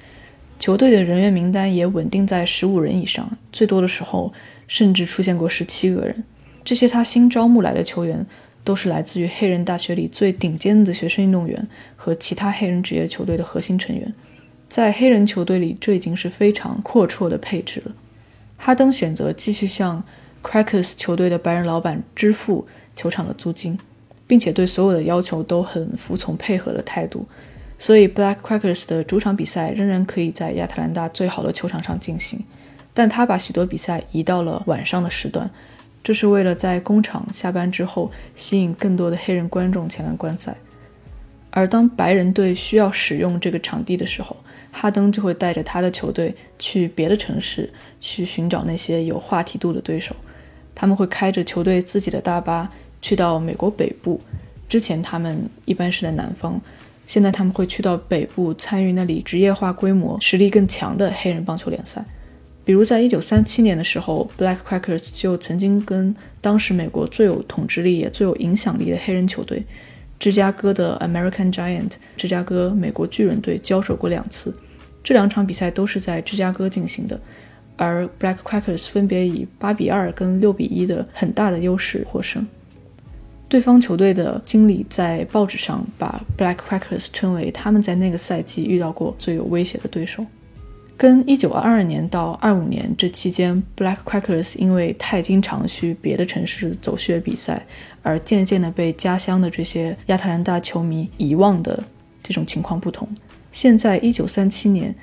[0.58, 4.34] 球队的人员名单也稳定在十五人以上，最多的时候
[4.72, 6.24] 甚至出现过十七个人。
[6.64, 8.26] 这些他新招募来的球员
[8.64, 14.14] 都是来自于黑人大学里最顶尖的学生运动员和其他黑人职业球队的核心成员。
[14.70, 17.92] 在黑人球队里，这已经是非常阔绰的配置了。
[18.56, 20.02] 哈登选择继续向
[20.42, 23.78] Quakers 球队的白人老板支付球场的租金。
[24.28, 27.26] 并且对所有的要求都很服从配合的态度，
[27.78, 32.42] 所以 Black Quakers 的主场比赛仍然可以在亚特兰大最好的球场上进行。
[32.94, 35.50] 但他把许多比赛移到了晚上的时段，
[36.04, 40.56] 这是为了在工厂下班之后吸引更多的黑人观众前来观赛。
[41.50, 44.36] 而当白人队需要使用这个场地的时候，
[44.72, 50.16] 哈登就会带着他的球队去别的城市去寻找那些有话题度的对手。
[50.74, 52.72] 他们会开着球队自己的大巴。
[53.04, 54.22] 去到美国北部，
[54.70, 56.62] 之前他们一般是在南方，
[57.08, 62.06] 现在他们会去到北部参与那里职业化规模、实力更强的黑人棒球联赛。
[62.64, 69.66] 比如在一九三七年的时候，Black Quakers 就曾经跟当时美国最有统治力也最有影响力的黑人球队——
[70.20, 74.56] 芝加哥的 American Giant（ 芝加哥美国巨人队）交手过两次。
[75.04, 77.20] 这两场比赛都是在芝加哥进行的，
[77.76, 82.46] 而 Black Quakers 分别以八比二跟六比一的很大的优势获胜。
[83.50, 90.24] 对方球队的经理在报纸上把 Black Quakers 称为他们在那个赛季遇到过最有威胁的对手。
[91.02, 97.66] 跟1922年到25年这期间，Black Quakers 因为太经常去别的城市走穴比赛，
[98.04, 101.84] 而渐渐的被家乡的这些亚特兰大球迷遗忘的
[102.22, 103.10] 这种情况不同，
[103.52, 104.96] 现在1937年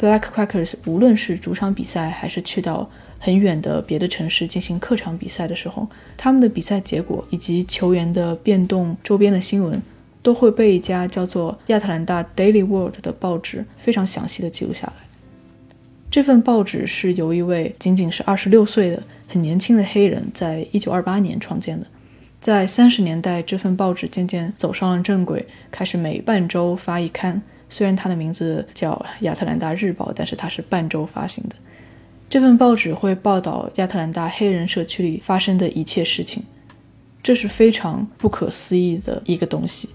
[0.00, 2.90] ，Black Quakers 无论是主场比赛还是去到
[3.20, 5.86] 很远的别的城市进行客场比赛的时候，
[6.16, 9.80] 他们的比赛结果以及球员的变动、周边的新闻，
[10.20, 14.94] 都会被一家叫做亚特兰大 Daily World 的报纸非常详细的记录下来。
[16.14, 21.84] 这份报纸是由一位仅仅是二十六岁的很年轻的黑人在一九二八年创建的。
[22.40, 27.42] 在三十年代，这份报纸渐渐走上了正轨，开始每半周发一刊。
[27.68, 31.56] 虽然它的名字叫亚特兰大日报，但是它是半周发行的。
[32.30, 36.44] 这份报纸会报道亚特兰大黑人社区里发生的一切事情，
[37.24, 39.88] 这是非常不可思议的一个东西。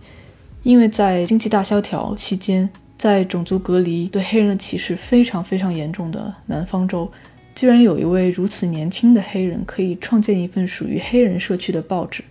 [0.64, 7.10] 因为在经济大萧条期间，在种族隔离对黑人的歧视非常非常严重的南方州，
[7.56, 12.22] 居然有一位如此年轻的黑人可以创建一份属于黑人社区的报纸。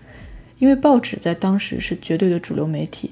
[0.59, 3.11] 因为报纸在当时是绝对的主流媒体，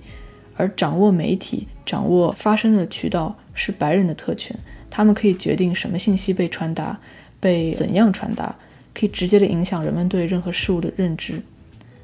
[0.55, 4.55] 而掌握媒体、掌握发声的渠道是白人的特权。
[4.90, 6.99] 他们可以决定什么信息被传达，
[7.40, 8.55] 被怎样传达，
[8.92, 11.40] 可以直接的影响人们对任何事物的认知。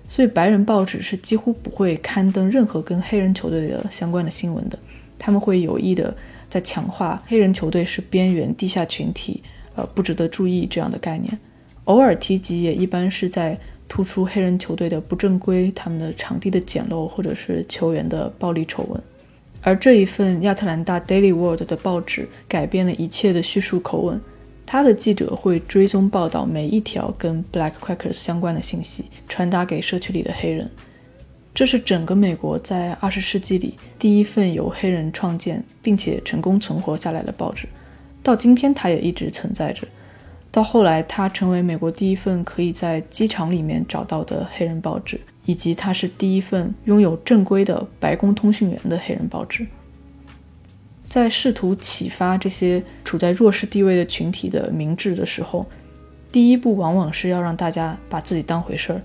[0.08, 4.78] 所以，白人报纸是几乎不会刊登任何跟黑人球队的相关的新闻的。
[5.24, 6.12] 他们会有意的
[6.48, 9.40] 在强化黑人球队是边缘地下群体，
[9.76, 11.38] 呃，不值得注意这样的概念。
[11.84, 13.56] 偶尔提及，也一般是在
[13.86, 19.00] 突出黑人球队的不正规、他们的场地的简陋，或者是球员的暴力丑闻。
[19.60, 24.20] 而这一份亚特兰大 Daily World 的报纸改变了一切的叙述口吻，
[24.66, 30.68] 他的记者会追踪报道每一条跟 Black Quakers 相关的信息，传达给社区里的黑人。
[31.54, 37.68] 这是整个美国在二十世纪里第一份由黑人创建并且成功存活下来的报纸，
[38.22, 39.86] 到今天它也一直存在着。
[40.50, 49.66] 到后来，它成为美国第一份可以在机场里面找到的黑人报纸，以及它是第一份拥有正规的白宫通讯员的黑人报纸。
[51.08, 55.66] 在试图启发这些处在弱势地位的群体的明智的时候，
[56.30, 59.02] 第一步往往是要让大家把自己当回事儿。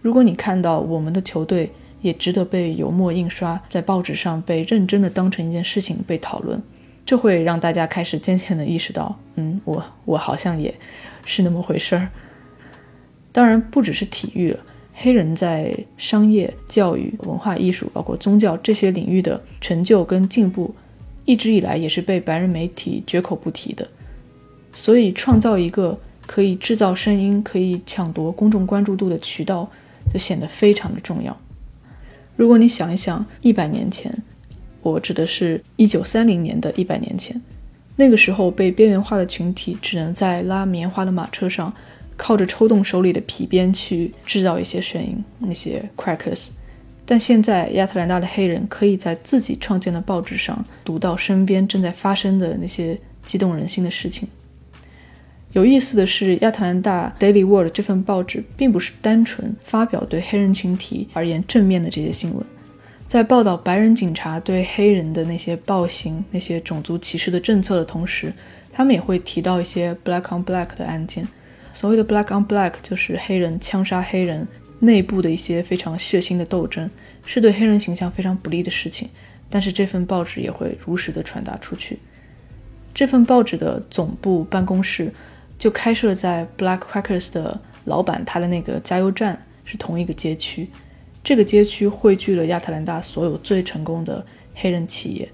[0.00, 6.62] 如果你看到我们的球队也值得被油墨印刷在报纸上，被认真的当成一件事情被讨论，
[7.04, 10.72] 这会让大家开始渐渐的意识到，嗯，我我好像也
[11.24, 12.08] 是那么回事儿。
[13.32, 14.56] 当然，不只是体育，
[14.94, 20.74] 黑人在商业、教育、文化艺术，包括宗教这些领域的成就跟进步。
[21.24, 23.86] 一直以来也是被白人媒体绝口不提的，
[24.72, 29.70] 所以创造一个可以制造声音、可以抢夺公众关注度的渠道，
[30.12, 31.36] 就显得非常的重要。
[32.36, 34.12] 如果你想一想，一百年前，
[34.80, 37.40] 我指的是一九三零年的一百年前，
[37.96, 41.74] 那个时候被边缘化的群体只能在拉棉花的马车上，
[42.16, 46.50] 靠着抽动手里的皮鞭去制造一些声音，那些 crackers。
[47.04, 54.28] 但现在，亚特兰大的黑人可以在自己创建的报纸上读到身边正在发生的那些激动人心的事情。
[55.52, 62.44] 有意思的是，亚特兰大 Daily World 这份报纸并不是单纯发表对黑人群体而言正面的这些新闻，
[63.06, 68.32] 在报道白人警察对黑人的那些暴行、那些种族歧视的政策的同时，
[68.70, 71.26] 他们也会提到一些 Black on Black 的案件。
[71.72, 74.46] 所谓的 Black on Black 就是黑人枪杀黑人。
[74.80, 76.88] 内部的一些非常血腥的斗争，
[77.24, 79.08] 是对黑人形象非常不利的事情。
[79.50, 81.98] 但是这份报纸也会如实的传达出去。
[82.94, 85.12] 这份报纸的总部办公室
[85.58, 90.68] 就开设在 Black Crackers 的老板他的那个加油站是同一个街区。
[91.24, 95.28] 这个街区汇聚了亚特兰大所有最成功的黑人企业。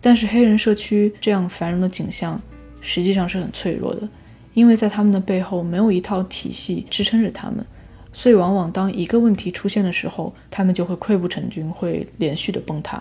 [0.00, 2.40] 但是黑人社区这样繁荣的景象
[2.80, 4.08] 实际上是很脆弱的，
[4.54, 7.64] 因为在他们的背后没有一套体系支撑着他们。
[8.12, 13.00] 所以，往往当一个问题出现的时候，他们就会溃不成军，会连续的崩塌。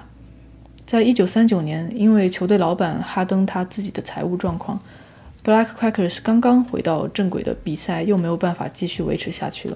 [0.86, 4.80] 在一九三九年，因为球队老板哈登他自己的财务状况
[5.50, 9.76] ，Black Crackers 刚刚回到正轨的比赛又没有办法继续维持下去了。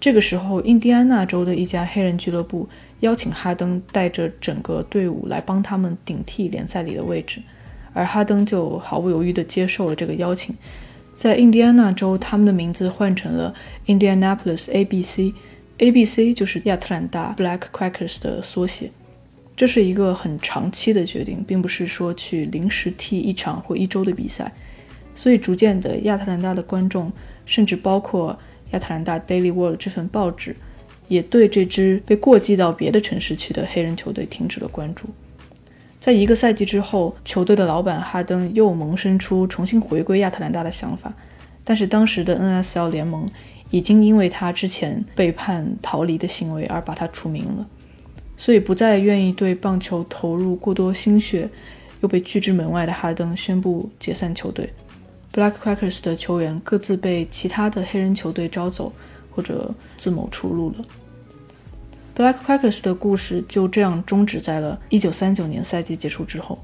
[0.00, 2.66] 这个时候，印第安纳州的一家黑人俱乐部
[3.00, 7.42] 邀请哈登带着整个队伍来帮他们顶替联赛里的位置，
[7.92, 10.56] 而哈登就毫不犹豫地接受了这个邀请。
[11.12, 13.54] 在印第安纳州，他们的名字换成了
[13.84, 18.90] Indianapolis ABC，ABC 就是亚特兰大 Black Crackers 的缩写。
[19.54, 24.50] 这是一个很长期的决定，并不是说去临时踢一场或一周的比赛。
[25.14, 27.12] 所以，逐渐的，亚特兰大的观众，
[27.44, 28.38] 甚至包括
[28.70, 30.56] 亚特兰大 Daily World 这份报纸，
[31.08, 35.08] 也对这支被过继到别的城市去的黑人球队停止了关注。
[35.98, 41.12] 在一个赛季之后，球队的老板哈登又萌生出重新回归亚特兰大的想法，
[41.62, 43.28] 但是当时的 NSL 联盟
[43.70, 47.66] 已经因为他之前背叛逃离的行为而把他除名了，
[48.38, 51.50] 所以不再愿意对棒球投入过多心血，
[52.00, 54.72] 又被拒之门外的哈登宣布解散球队。
[55.32, 58.92] Black Crackers 的球员各自被其他的黑人球队招走，
[59.30, 60.84] 或者自谋出路了。
[62.16, 66.58] Black Crackers 的故事就这样终止在了1939年赛季结束之后。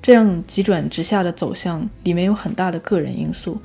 [0.00, 3.60] 这样急转直下的走向里面有很大的个人因素，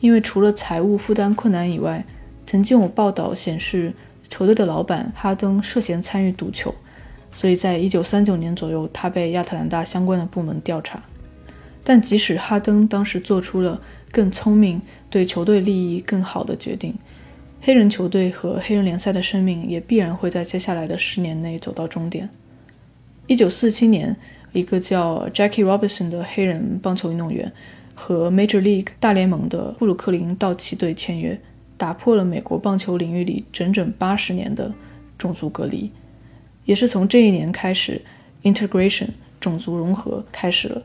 [0.00, 2.04] 因为除了财务负担困难以外，
[2.46, 3.92] 曾经有报道显示
[4.28, 6.72] 球队的老板哈登涉嫌参与赌球，
[7.32, 11.02] 所以在1939年左右，他被亚特兰大相关的部门调查。
[11.84, 16.94] 但即使哈登当时做出了更聪明、对球队利益更好的决定。
[17.60, 22.28] 黑人球队和黑人联赛的生命也必然会在接下来的十年内走到终点。
[23.28, 24.16] 一九四七年，
[24.52, 27.50] 一个叫 Jackie Robinson 的黑人棒球运动员
[27.94, 31.40] 和 Major League 大联盟的布鲁克林道奇队签约，
[31.76, 34.72] 打破了美国棒球领域里整整八十年的
[35.16, 35.90] 种族隔离。
[36.64, 38.00] 也是从这一年开始
[38.42, 39.08] ，integration
[39.40, 40.82] 种族融合开始了。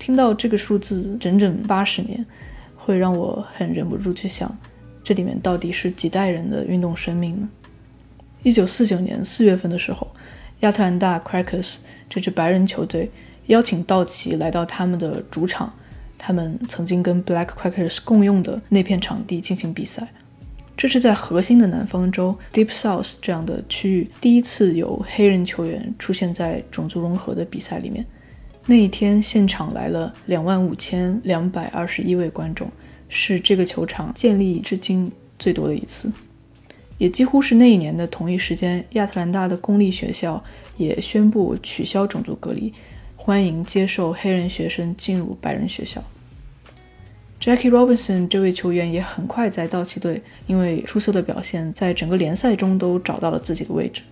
[0.00, 2.24] 听到这个数字，整整八十年，
[2.74, 4.58] 会让我很忍不住去想。
[5.04, 7.48] 这里面到底是几代人的运动生命呢？
[8.42, 10.10] 一九四九年四月份的时候，
[10.60, 11.76] 亚特兰大 Crackers
[12.08, 13.10] 这支白人球队
[13.46, 15.70] 邀请道奇来到他们的主场，
[16.16, 20.08] 他们曾经跟 Black Crackers 共用的那片场地进行比赛。
[20.78, 28.02] 这是在核心的南方州 Deep South 这样的区域第一次有黑人球员出现在种族融合的比赛里面。
[28.70, 32.70] 那一天，现场来了两万五千两百二十一位观众。
[33.08, 35.10] 是这个球场建立至今
[35.40, 36.12] 最多的一次。
[36.96, 40.40] 也几乎是那一年的同一时间，亚特兰大的公立学校
[40.76, 42.72] 也宣布取消种族隔离，
[43.16, 46.00] 欢迎接受黑人学生进入白人学校。
[47.40, 54.02] Jackie Robinson 这位球员也很快在道奇队因为出色的表现，在整个联赛中都找到了自己的位置，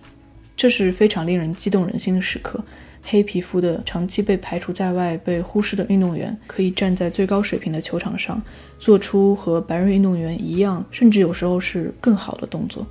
[0.57, 2.61] 这是非常令人激动人心的时刻。
[3.01, 8.41] 黑皮肤的、长期被排除在外、被忽视的运动员，可以站在最高水平的球场上，
[8.77, 12.85] 做出和白人运动员一样，甚至有时候是更好的动作。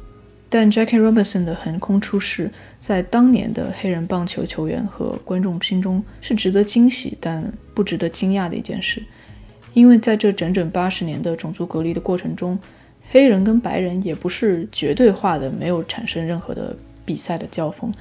[0.50, 2.50] 但 Jackie Robinson 的横空出世，
[2.80, 9.02] 在当年的黑人棒球球员和观众心中是值得惊喜，但不值得惊讶的一件事，
[9.74, 12.58] 因为在这整整八十年的种族隔离的过程中，
[13.10, 17.92] 黑人跟白人也不是绝对化的，没有产生任何的比赛的交锋。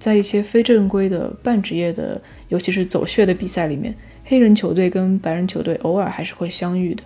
[0.00, 3.94] 在一些非正规的半职业的，尤其是走穴的比赛里面，
[4.24, 7.02] 黑人球队跟白人球队偶尔还是会相遇的，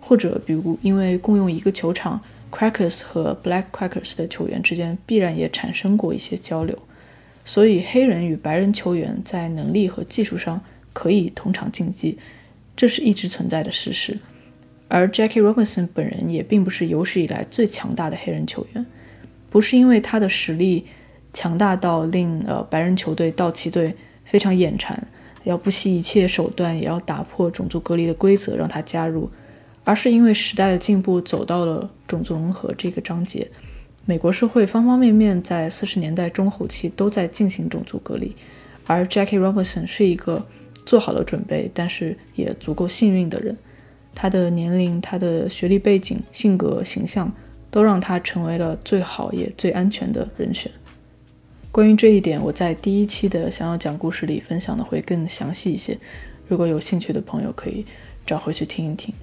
[0.00, 2.22] 或者比如因为共用一个球场
[2.52, 6.78] ，Crackers 和 Black Crackers 的球员之间必然也产生过一些交流，
[7.44, 10.60] 所以黑人与白人球员在能力和技术上
[10.92, 12.16] 可以同场竞技，
[12.76, 14.16] 这是一直存在的事实。
[14.86, 18.86] 而 Jackie Robinson 本人也并不是有史以来最强大的黑人球员，
[19.50, 20.86] 不是因为他的实力。
[21.36, 25.06] 强大到令呃白人球队道奇队非常眼馋，
[25.44, 29.28] 要不惜一切手段也要打破种族隔离的规则让他加入，
[29.84, 33.46] 而是因为时代的进步走到了种族融合这个章节，
[34.06, 38.34] 美国社会方方面面在四十年代中后期都在进行种族隔离，
[38.86, 40.42] 而 Jackie Robinson 是一个
[40.86, 43.54] 做好了准备，但是也足够幸运的人，
[44.14, 47.30] 他的年龄、他的学历背景、性格、形象
[47.70, 50.72] 都让他成为了最好也最安全的人选。
[51.76, 55.94] 关于这一点，我在第一期的想要讲故事里分享的会更详细一些。
[56.48, 57.84] 如果有兴趣的朋友，可以
[58.24, 59.14] 找回去听一听。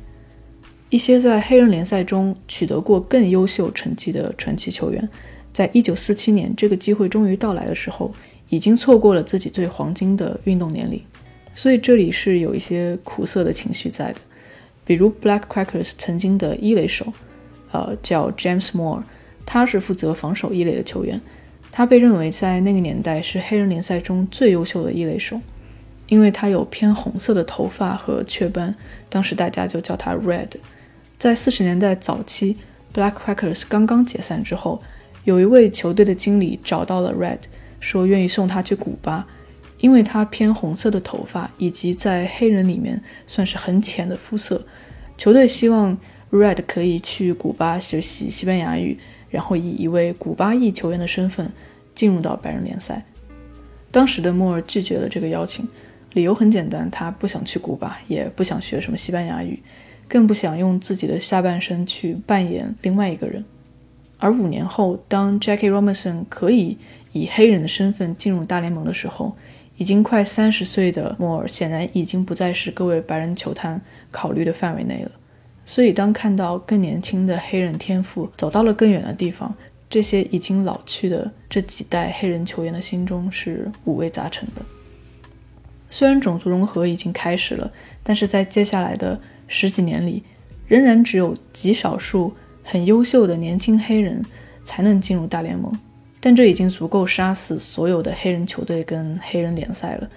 [0.91, 5.09] 一些在黑人联赛中取得过更优秀成绩的传奇球员，
[5.51, 8.13] 在一九四七年这个机会终于到来的时候，
[8.49, 11.01] 已经错过了自己最黄金的运动年龄。
[11.55, 14.19] 所以这里是有一些苦涩的情绪在的。
[14.85, 17.11] 比如 Black Crackers 曾经的一垒手，
[17.71, 19.01] 呃，叫 James Moore，
[19.43, 21.19] 他是负责防守一垒的球员。
[21.75, 25.41] 他被认为在那个年代是黑人联赛中最优秀的一垒手，
[26.07, 28.75] 因为他有偏红色的头发和雀斑，
[29.09, 30.49] 当时大家就叫他 Red。
[31.17, 32.57] 在四十年代早期
[32.93, 34.83] ，Black Crackers 刚刚解散之后，
[35.23, 37.39] 有一位球队的经理找到了 Red，
[37.79, 39.25] 说愿意送他去古巴，
[39.79, 44.63] 因为他偏红色的头发以及在黑人里面算是很浅的肤色，
[45.17, 45.97] 球队希望
[46.29, 48.99] Red 可以去古巴学习西班牙语。
[49.33, 51.51] 然后以一位古巴裔球员的身份
[51.95, 53.03] 进入到白人联赛。
[53.89, 55.67] 当时的莫尔拒绝了这个邀请，
[56.13, 59.59] 理由很简单，他不想去古巴，也不想学什么西班牙语，
[60.07, 63.43] 更不想用自己的下半身去扮演另外一个人。
[64.19, 66.77] 而五年后，当 Jackie Robinson 可以
[67.11, 69.35] 以黑人的身份进入大联盟的时候，
[69.77, 73.81] 已经快三十岁的莫尔显然已经不再是各位白人球探
[74.11, 75.11] 考虑的范围内了。
[75.65, 79.55] 所以，当看到更年轻的黑人天赋走到了更远的地方，
[79.89, 84.61] 这些已经老去的这几代黑人球员的心中是五味杂陈的。
[85.89, 87.71] 虽然种族融合已经开始了，
[88.03, 90.21] 但是在接下来的十几年里，
[90.67, 94.21] 仍然只有极少数很优秀的年轻黑人
[94.65, 95.71] 才能进入大联盟。
[96.19, 100.09] 但这已经足够杀死所有的黑人球队跟黑人联赛了，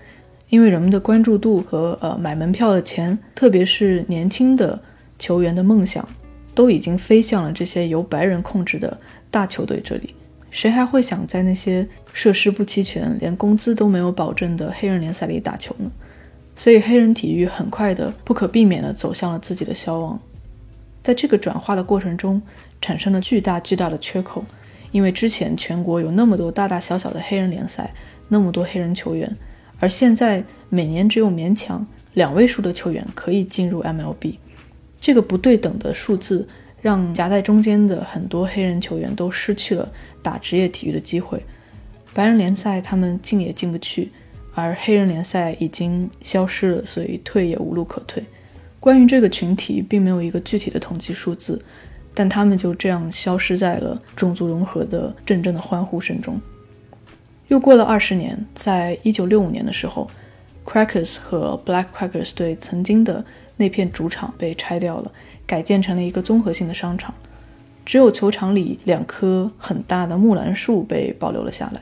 [0.48, 4.82] 因为人们的关注度和呃买门票的钱，特别是年轻的。
[5.18, 6.06] 球员的梦想
[6.54, 8.98] 都已经飞向了这些由白人控制的
[9.30, 10.14] 大球队这里，
[10.50, 15.90] 谁还会想在那些设施不齐全、连工资都没有保证的黑人联赛里打球呢？
[16.54, 20.18] 所以，黑人体育很快的、不可避免的走向了自己的消亡。
[21.02, 22.40] 在这个转化的过程中，
[22.80, 24.42] 产生了巨大巨大的缺口，
[24.90, 27.92] 因为之前全国有那么多大大小小的黑人联赛，
[28.28, 29.36] 那么多黑人球员，
[29.78, 34.36] 而现在每年只有勉强两位数的球员可以进入 MLB。
[35.00, 36.48] 这个不对等的数字，
[36.80, 39.90] 让夹在中间的很多黑人球员都失去了
[40.22, 41.40] 打职业体育的机会。
[42.14, 44.10] 白人联赛他们进也进不去，
[44.54, 48.24] 而黑人联赛已经消失了，所以退也无路可退。
[48.80, 51.60] 关于这个群体，并没有一个具体的统计数字，
[52.14, 56.40] 但他们就这样消失在了种族融合的阵阵的欢呼声中。
[57.48, 60.08] 又过了二十年，在一九六五年的时候
[60.64, 63.24] ，Crackers 和 Black Crackers 队曾经的。
[63.56, 65.12] 那片主场被拆掉了，
[65.46, 67.14] 改建成了一个综合性的商场，
[67.84, 71.80] 只有球场里两棵很大的木兰树被保留了下来。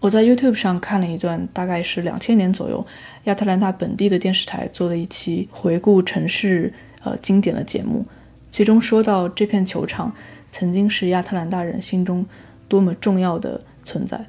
[0.00, 2.86] 我在 YouTube 上看了一段，大概是两千年左右，
[3.24, 6.70] 亚特兰大本地的电视台做了一期回顾城市
[7.02, 8.04] 呃经典的节目，
[8.50, 10.14] 其中说到这片球场
[10.50, 12.26] 曾经是亚特兰大人心中
[12.68, 14.22] 多么重要的存在。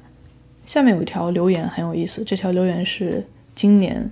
[0.64, 3.22] 下面有一条留言很有意思，这条留言是
[3.54, 4.10] 今年，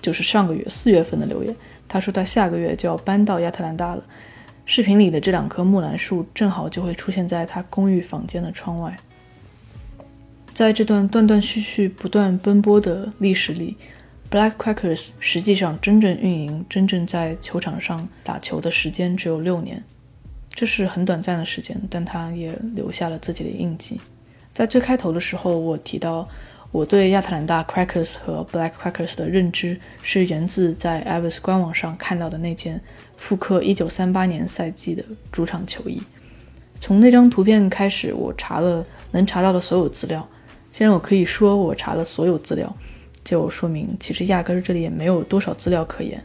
[0.00, 1.54] 就是上个月四月份的留言。
[1.92, 4.02] 他说他下个月就要搬到亚特兰大了，
[4.64, 8.96] 视频里的这两棵木兰树正好就会出现在他公寓房间的窗外。
[10.54, 13.76] 在这段断断续续、不断奔波的历史里
[14.30, 19.84] ，Black Crackers 实际上真正运营、真正在球场上打球的时间只有六年，
[20.48, 24.00] 这是很短暂的时间，但他也留下了自己的印记。
[24.54, 26.26] 在最开头的时候，我提到
[26.72, 32.80] 我对亚特兰大 Crackers 和 Black Crackers 的认知是源自在 a v i s 官网上看到的那件
[33.14, 36.00] 复刻1938年赛季的主场球衣。
[36.80, 40.26] 从那张图片开始，我查了能查到的所有资料。
[40.70, 42.74] 既然我可以说我查了所有资料，
[43.22, 46.24] 就说明其实压根儿这里也没有多少资料可言。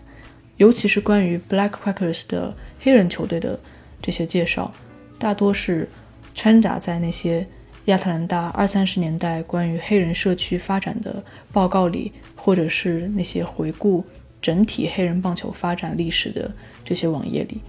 [0.55, 3.59] 尤其是关于 Black Crackers 的黑人球队的
[4.01, 4.73] 这些介绍，
[5.19, 5.89] 大多是
[6.33, 7.45] 掺杂在那些。
[7.87, 11.23] 亚特兰大二三十年代关于黑人社区发展的
[11.53, 14.03] 报告里，或者是那些回顾
[14.41, 16.51] 整体黑人棒球发展历史的
[16.83, 17.61] 这些网页里，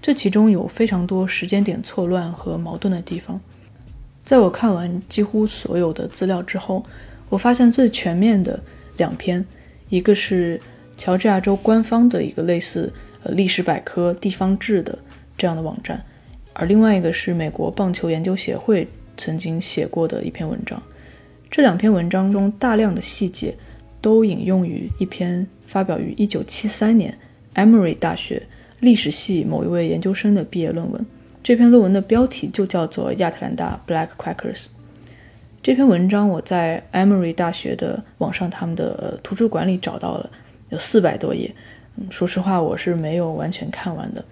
[0.00, 3.40] 这其中有非常多时间点错乱和矛盾的地方。
[4.22, 6.84] 在我看完几乎所有的资料之后，
[7.28, 8.62] 我发现最全面的
[8.98, 9.44] 两篇，
[9.88, 10.60] 一个是
[10.96, 12.92] 乔治亚州官方的一个类似
[13.24, 14.96] 呃历史百科地方志的
[15.36, 16.00] 这样的网站，
[16.52, 18.86] 而另外一个是美国棒球研究协会。
[19.16, 20.82] 曾经写过的一篇文章，
[21.50, 23.54] 这两篇文章中大量的细节
[24.00, 27.16] 都引用于一篇发表于1973年
[27.54, 28.42] Emory 大学
[28.80, 31.06] 历史系某一位研究生的毕业论文。
[31.42, 34.64] 这篇论文的标题就叫做《亚特兰大 Black Quakers》。
[35.62, 40.30] 这篇文章我在 Emory 大学的网上他们的图书馆里找到了，
[40.70, 41.54] 有四百多页。
[41.96, 44.24] 嗯，说实话，我是没有完全看完的。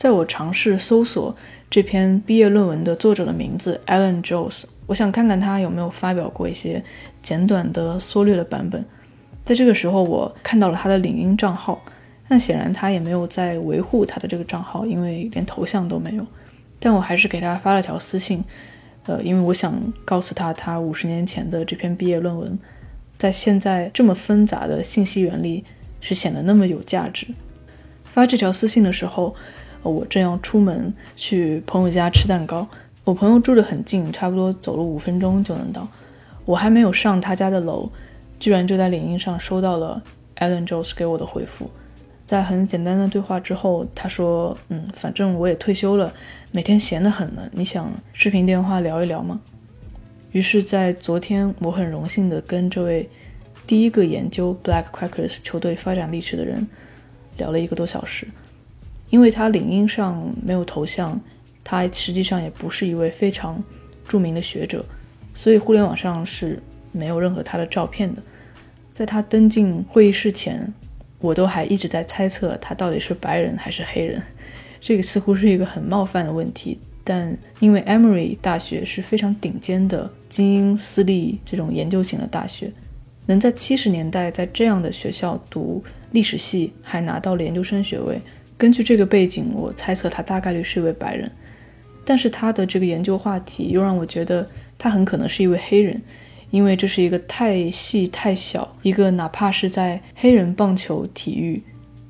[0.00, 1.36] 在我尝试搜索。
[1.68, 6.82] 这篇毕业论文的作者的名字 Alan Jones，我想看看他有没有发表过一些
[7.22, 8.82] 简短的缩略的版本。
[9.44, 11.78] 在这个时候，我看到了他的领英账号，
[12.26, 16.26] 但显然他也没有在维护他的这个账号，因为连头像都没有。
[16.78, 18.42] 但我还是给他发了条私信，
[19.04, 22.58] 呃，因为我想告诉他，他五十年前的这篇毕业论文，
[23.12, 25.62] 在现在这么纷杂的信息源里
[26.00, 27.26] 是显得那么有价值。
[28.04, 29.36] 发这条私信的时候。
[29.82, 32.66] 我正要出门去朋友家吃蛋糕，
[33.04, 35.86] 我朋友住得很近，差不多走了五分钟就能到。
[36.44, 37.88] 我还没有上他家的楼，
[38.38, 40.02] 居然就在领英上收到了
[40.36, 41.70] Alan Jones 给我的回复。
[42.26, 46.12] 在很简单的对话之后，他说：“嗯，反正我也退休了，
[46.52, 47.42] 每天闲得很呢。
[47.52, 49.40] 你想视频电话聊一聊吗？”
[50.30, 53.08] 于是，在昨天，我很荣幸地跟这位
[53.66, 56.68] 第一个研究 Black Crackers 球队发展历史的人
[57.36, 58.28] 聊了一个多小时。
[59.10, 61.20] 因为他领英上没有头像，
[61.62, 63.62] 他实际上也不是一位非常
[64.08, 64.84] 著名的学者，
[65.34, 68.22] 所以互联网上是没有任何他的照片的。
[68.92, 70.72] 在他登进会议室前，
[71.18, 74.22] 我都还一直在猜测他到底是白人还是黑人。
[74.80, 82.72] 这个似乎是一个很冒犯的问题，但因为 Emory 大学是非常顶尖的精英私立这种研究型的大学，
[83.26, 85.82] 能在七十年代在这样的学校读
[86.12, 88.20] 历史系，还拿到了研究生学位。
[88.60, 91.32] 根据这个背景，我猜测他大概率是一位白人，
[92.04, 94.46] 但是他的这个研究话题又让我觉得
[94.76, 96.02] 他很可能是一位黑人，
[96.50, 101.62] 因为这是一个太细太小一个，哪怕是在黑人棒球体育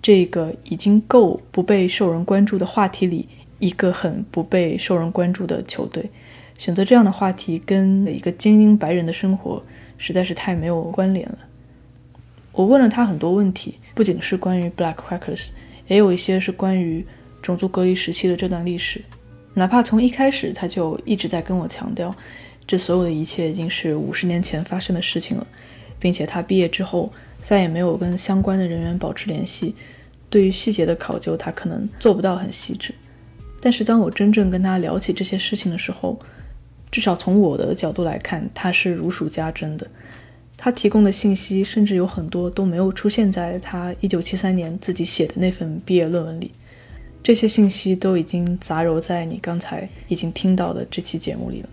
[0.02, 3.28] 这个已经够不被受人关注的话题里，
[3.60, 6.10] 一个很不被受人关注的球队，
[6.58, 9.62] 选择这样的话题跟一个精英白人的生活
[9.98, 11.38] 实在是太没有关联了。
[12.50, 15.50] 我问了他很多问题，不仅是关于 Black Crackers。
[15.90, 17.04] 也有一些是关于
[17.42, 19.02] 种族隔离时期的这段历史，
[19.54, 22.14] 哪怕从一开始他就一直在跟我强调，
[22.64, 25.44] 这所有的一切已经是五十年前发生的事情了，
[25.98, 27.12] 并且他毕业之后
[27.42, 29.74] 再也没有跟相关的人员保持联系，
[30.30, 32.94] 对于细节的考究他可能做不到很细致。
[33.60, 36.16] 但是当我真正跟他聊起这些事情的时候，
[36.92, 39.84] 至少从我的角度来看，他是如数家珍的。
[40.62, 46.50] 他提供的信息甚至有很多都没有出现在他1973年自己写的那份毕业论文里，
[47.22, 51.68] 这些信息都已经杂糅在你刚才已经听到的这期节目里了。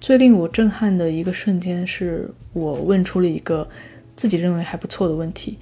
[0.00, 3.68] 最令我震撼的一个瞬间是我问出了一个
[4.14, 5.58] 自己认为还不错的问题。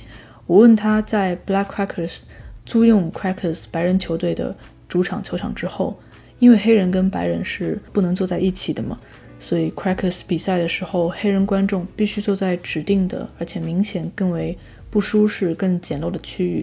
[0.46, 2.18] 我问他在 Black Crackers
[2.66, 4.54] 租用 Crackers 白人球队的
[4.86, 5.98] 主场球场之后，
[6.38, 9.00] 因为黑人跟白人是不能坐在一起的嘛？
[9.42, 14.56] 所以，Crackers 比赛的时候，黑人观众必须坐在指定的，而且明显更为
[14.90, 16.62] 不舒适、更简陋的区域。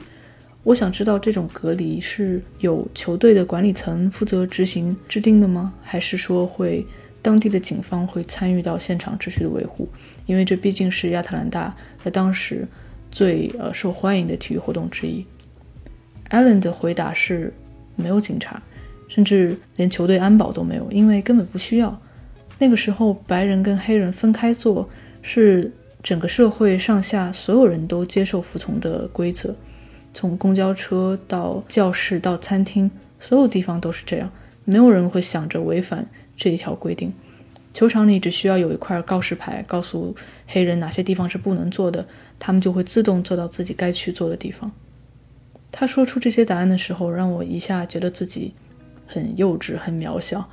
[0.63, 5.73] 我想知道这种隔离是有球队的管理层负责执行制定的吗？
[5.81, 6.85] 还是说会
[7.21, 9.89] 当地的警方会参与到现场秩序的维护？
[10.27, 12.67] 因为这毕竟是亚特兰大在当时
[13.09, 15.25] 最呃受欢迎的体育活动之一。
[16.29, 17.51] Allen 的回答是
[17.95, 18.61] 没有警察，
[19.07, 21.99] 甚至连球队安保都没有，因为根本不需要。
[22.59, 24.89] 那个时候白人跟黑人分开坐
[25.21, 29.55] 是整个社会上下所有人都接受服从的规则。
[30.13, 32.89] 从公交车到教室到餐厅，
[33.19, 34.31] 所有地方都是这样，
[34.65, 37.13] 没有人会想着违反这一条规定。
[37.73, 40.15] 球场里只需要有一块告示牌，告诉
[40.47, 42.07] 黑人哪些地方是不能坐的，
[42.39, 44.71] 他们就会自动坐到自己该去坐的地方。
[45.71, 48.55] 他说出这些答案的时候，让我一下觉得自己
[49.05, 50.49] 很幼稚、很渺小。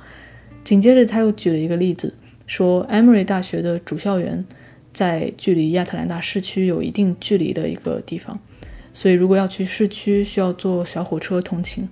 [0.65, 2.13] 紧接着他又举了一个例子，
[2.47, 4.43] 说 Emory 大学的主校园
[4.91, 8.39] 在距离亚特兰大市区有一定距离的一个地方。
[8.91, 11.87] 所以，如果要去市区，需要坐小火车通勤。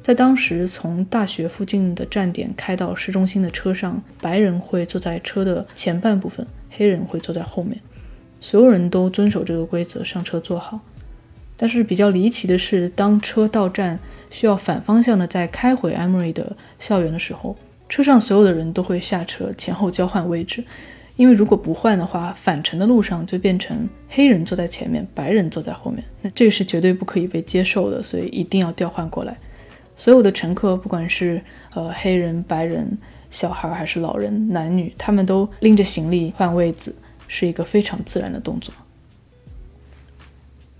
[0.00, 7.80] 在当时，从大学附近的站点开到市中心的车上，白人会坐在车的前半部分，黑人会坐在后面。
[8.40, 10.80] 所有人都遵守这个规则，上车坐好。
[11.58, 13.98] 但是比较离奇的是，当车到站
[14.30, 17.56] 需要反方向的再开回 Emory 的校园的时候，
[17.90, 20.64] 车上所有的人都会下车，前后交换位置。
[21.16, 29.36] 因为如果不换的话，返程的路上就变成黑人坐在前面，白人坐在后面，那这个是绝对不可以被接受的，所以一定要调换过来。
[29.96, 31.42] 所有的乘客，不管是
[31.74, 32.96] 呃黑人、白人、
[33.30, 36.94] 小孩还是老人、男女，他们都拎着行李换位子，
[37.28, 38.72] 是一个非常自然的动作。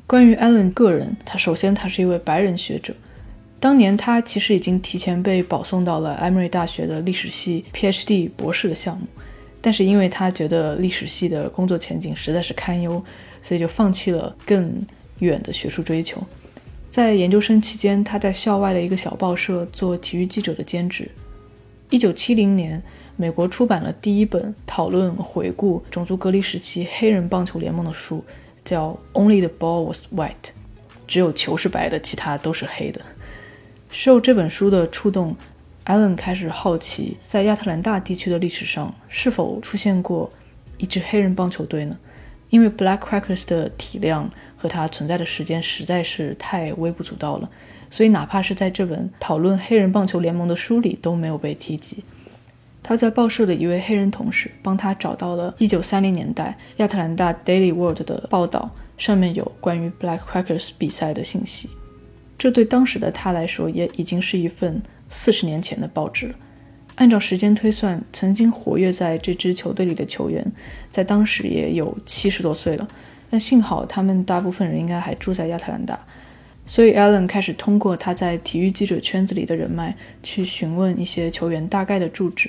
[0.06, 2.94] 关于 Allen 个人，他首先他是一位白人学者，
[3.60, 9.06] 当年他其实已经提前被保送到了 Emory 大学的历史系 PhD 博士的项目。
[9.62, 13.04] 但是因为他觉得历史系的工作前景实在是堪忧，
[13.42, 14.72] 所以就放弃了更
[15.18, 16.18] 远的学术追求。
[16.90, 21.10] 在研究生期间，他在校外的一个小报社做体育记者的兼职。
[21.90, 22.82] 一九七零年，
[23.16, 28.24] 美国出版了第一本讨论回顾种族隔离时期黑人棒球联盟的书，
[28.64, 30.30] 叫《Only the Ball Was White》，
[31.06, 33.02] 只有球是白的，其他都是黑的。
[33.90, 35.36] 受这本书的触动。
[35.86, 40.30] Allen 开始好奇，在亚特兰大地区的历史上是否出现过
[40.76, 41.98] 一支黑人棒球队呢？
[42.50, 47.50] 因为 Black Crackers 的体量和它存在的时间实在是太微不足道了，
[47.90, 52.04] 所以哪怕是在这本讨论黑人棒球联盟的书里都没有被提及。
[52.82, 61.70] 他在报社的一位黑人同事帮他找到了1930年代亚特兰大 Daily World 的报道，上面有关于 Black Crackers 比赛的信息。
[62.40, 64.82] 这对当时的他来说也已经是一份。
[65.12, 66.34] 四十年前的报纸了，
[66.94, 70.52] 按照时间推算，曾经活跃在这支球队里的球员，
[70.88, 72.86] 在当时也有七十多岁了。
[73.28, 75.98] 但幸好他们大部分人应该还住在亚特兰大，
[76.64, 82.48] 所以 Allen 开始通过他在体育记者圈子里的人脉，去询问一些球员大概的住址，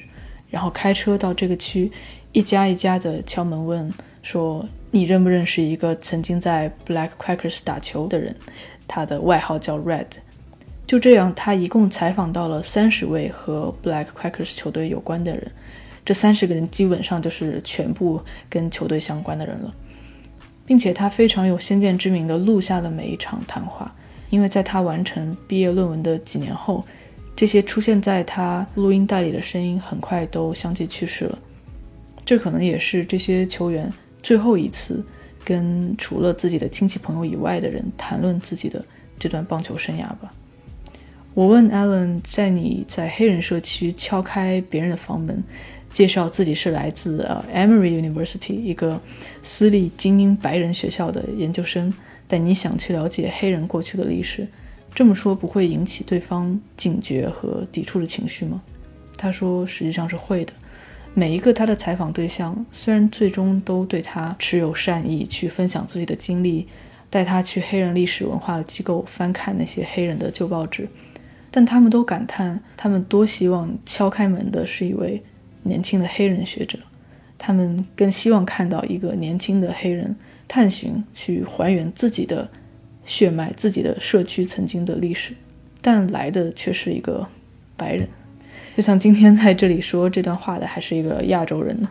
[0.52, 1.92] 然后开车到这个区，
[2.32, 8.36] 一家一家的敲门问说：“你认不认识一个曾经在 Black Crackers 打球的人？
[8.92, 10.08] 他的外号叫 Red。”
[10.86, 15.50] 就这样，他一共采访到了三十位和 Black Crackers 球队有关的人，
[16.04, 19.74] 这三十个人基本上就是全部跟球队相关的人了，
[20.66, 23.96] 并且他非常有先见之明地录下了每一场谈话，
[24.30, 26.84] 因为在他完成毕业论文的几年后，
[27.38, 31.40] 这些出现在他录音带里的声音很快都相继去世了，
[32.26, 33.90] 这可能也是这些球员
[34.22, 35.02] 最后一次
[35.44, 38.84] 跟除了自己的亲戚朋友以外的人谈论自己的
[39.20, 40.32] 这段棒球生涯吧。
[41.34, 45.42] 我问 Allen，在你在黑人社区敲开别人的房门，
[45.90, 49.00] 介绍自己是来自呃 Emory University 一个
[49.42, 51.94] 私立精英白人学校的研究生，
[52.28, 54.46] 但你想去了解黑人过去的历史，
[54.94, 58.62] 这么说不会引起对方警觉和抵触的情绪吗？
[59.18, 60.52] 他说，实际上是会的。
[61.14, 66.68] 每一个他的采访对象，虽然最终都对他持有善意，去分享自己的经历，
[67.10, 70.88] 带他去黑人历史文化的机构翻看那些黑人的旧报纸。
[71.52, 75.22] 但他们都感叹，他们多希望敲开门的是一位
[75.64, 76.80] 年轻的黑人学者，
[77.38, 80.16] 他们更希望看到一个年轻的黑人
[80.48, 82.50] 探寻、去还原自己的
[83.06, 85.34] 血脉、自己的社区曾经的历史，
[85.82, 87.28] 但来的却是一个
[87.76, 88.08] 白人，
[88.76, 91.90] 就像今天在这里说这段话的还是一个亚洲人呢。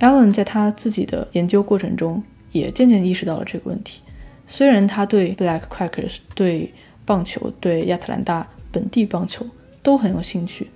[0.00, 4.00] Allen 在他自己的研究过程中也渐渐意识到了这个问题，
[4.46, 6.72] 虽然他对 Black Crackers 对
[7.04, 9.46] 棒球对亚特兰大本地棒球
[9.82, 10.68] 都很有兴趣，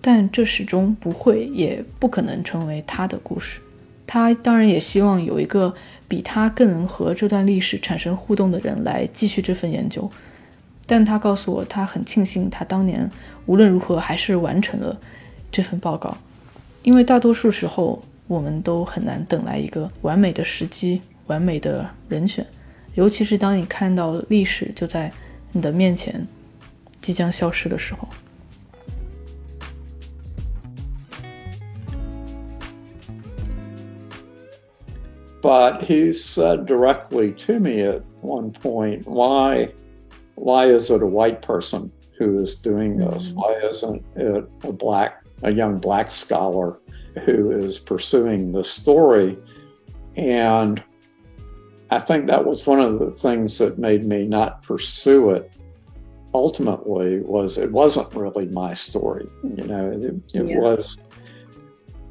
[0.00, 3.60] 但这始终不会也不可能成为他的故事。
[4.06, 5.74] 他当然也希望有一个
[6.06, 10.10] 比他更能和这段历史产生互动的人来继续这份研究。
[10.90, 13.08] 但他告诉我，他很庆幸他当年
[13.44, 14.98] 无论如何还是完成了
[15.52, 16.16] 这份报告，
[16.82, 22.46] 因为大多数时候我们都很难等来一个完美的时机、完美的人选，
[22.94, 25.12] 尤其是当你看到历史就在
[25.52, 26.26] 你的面前
[27.02, 28.08] 即将消失的时候。
[35.42, 39.68] But he said directly to me at one point, why
[40.40, 43.30] why is it a white person who is doing this?
[43.30, 43.40] Mm-hmm.
[43.40, 46.78] Why isn't it a black, a young black scholar
[47.24, 49.38] who is pursuing the story?
[50.16, 50.82] And
[51.90, 55.52] I think that was one of the things that made me not pursue it
[56.34, 60.02] ultimately was it wasn't really my story you know it,
[60.34, 60.58] it yeah.
[60.58, 60.98] was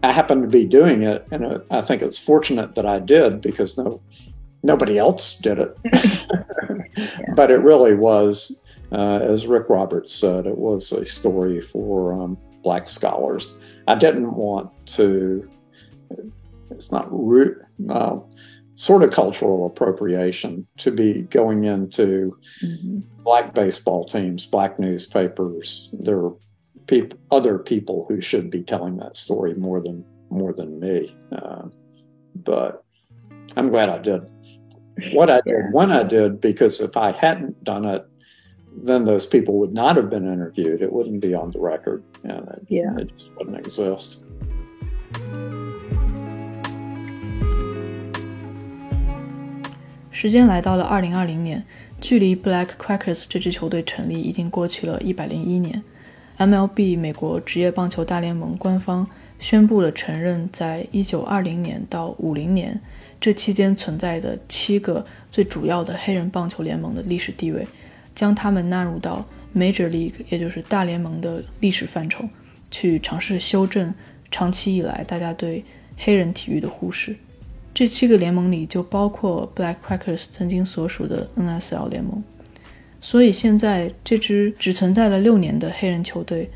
[0.02, 3.78] i happened to be doing it and i think it's fortunate that i did because
[3.78, 4.02] no
[4.64, 5.78] nobody else did it.
[6.98, 7.34] yeah.
[7.36, 12.38] But it really was, uh, as Rick Roberts said, it was a story for um,
[12.64, 13.54] Black scholars.
[13.88, 15.50] I didn't want to,
[16.72, 17.58] it's not root,
[17.90, 18.18] uh,
[18.76, 23.00] sort of cultural appropriation to be going into mm-hmm.
[23.24, 25.90] Black baseball teams, Black newspapers.
[25.94, 26.34] There are
[26.88, 31.16] people, other people who should be telling that story more than more than me.
[31.32, 31.64] Uh,
[32.36, 32.84] but
[33.57, 34.23] I'm glad I did
[35.13, 38.05] what I did when I did, because if I hadn't done it,
[38.85, 40.81] then those people would not have been interviewed.
[40.81, 42.97] It wouldn't be on the record, and it, yeah.
[42.97, 44.21] it just wouldn't exist.
[50.11, 51.65] 时间来到了二零二零年，
[52.01, 55.83] 距离 Black Crackers 这支球队成立已经过去了一百零一年。
[56.39, 59.07] MLB 美国职业棒球大联盟官方
[59.39, 62.81] 宣布了承认，在一九二零年到五零年
[63.20, 67.68] 这期间存在的七个最主要的黑人棒球联盟的历史地位，
[68.14, 72.30] 将他们纳入到 Major League，也就是大联盟的历史范畴，
[72.70, 73.94] 去尝试修正
[74.30, 75.64] 长期以来大家对
[75.98, 77.16] 黑人体育的忽视。
[77.74, 82.24] 这七个联盟里就包括 Black Crackers 曾经所属的 NSL 联盟，
[83.02, 86.50] 所以现在这支只存在了六年的黑人球队，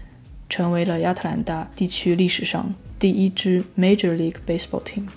[0.49, 5.07] 成为了亚特兰大地区历史上第一支 Major League Baseball team。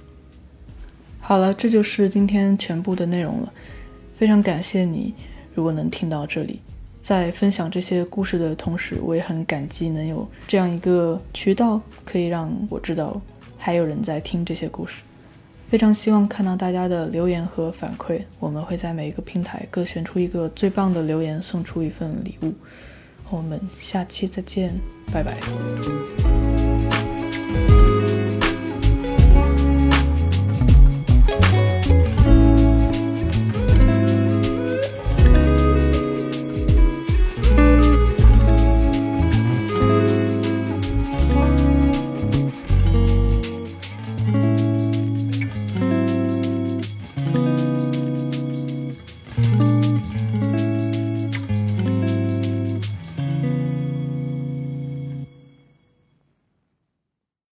[1.26, 3.50] 好了，这就是今天全部的内容了。
[4.14, 5.14] 非常感谢你，
[5.54, 6.60] 如果能听到这里，
[7.00, 13.18] 在分享这些故事的同时，我也很感激能有这样一个渠道，可以让我知道
[13.56, 15.00] 还有人在听这些故事。
[15.70, 22.52] 非常希望看到大家的留言和反馈，我们会在每一个平台各选出一个最棒的留言，送出一份礼物。
[23.30, 24.74] 我们下期再见，
[25.10, 26.53] 拜拜。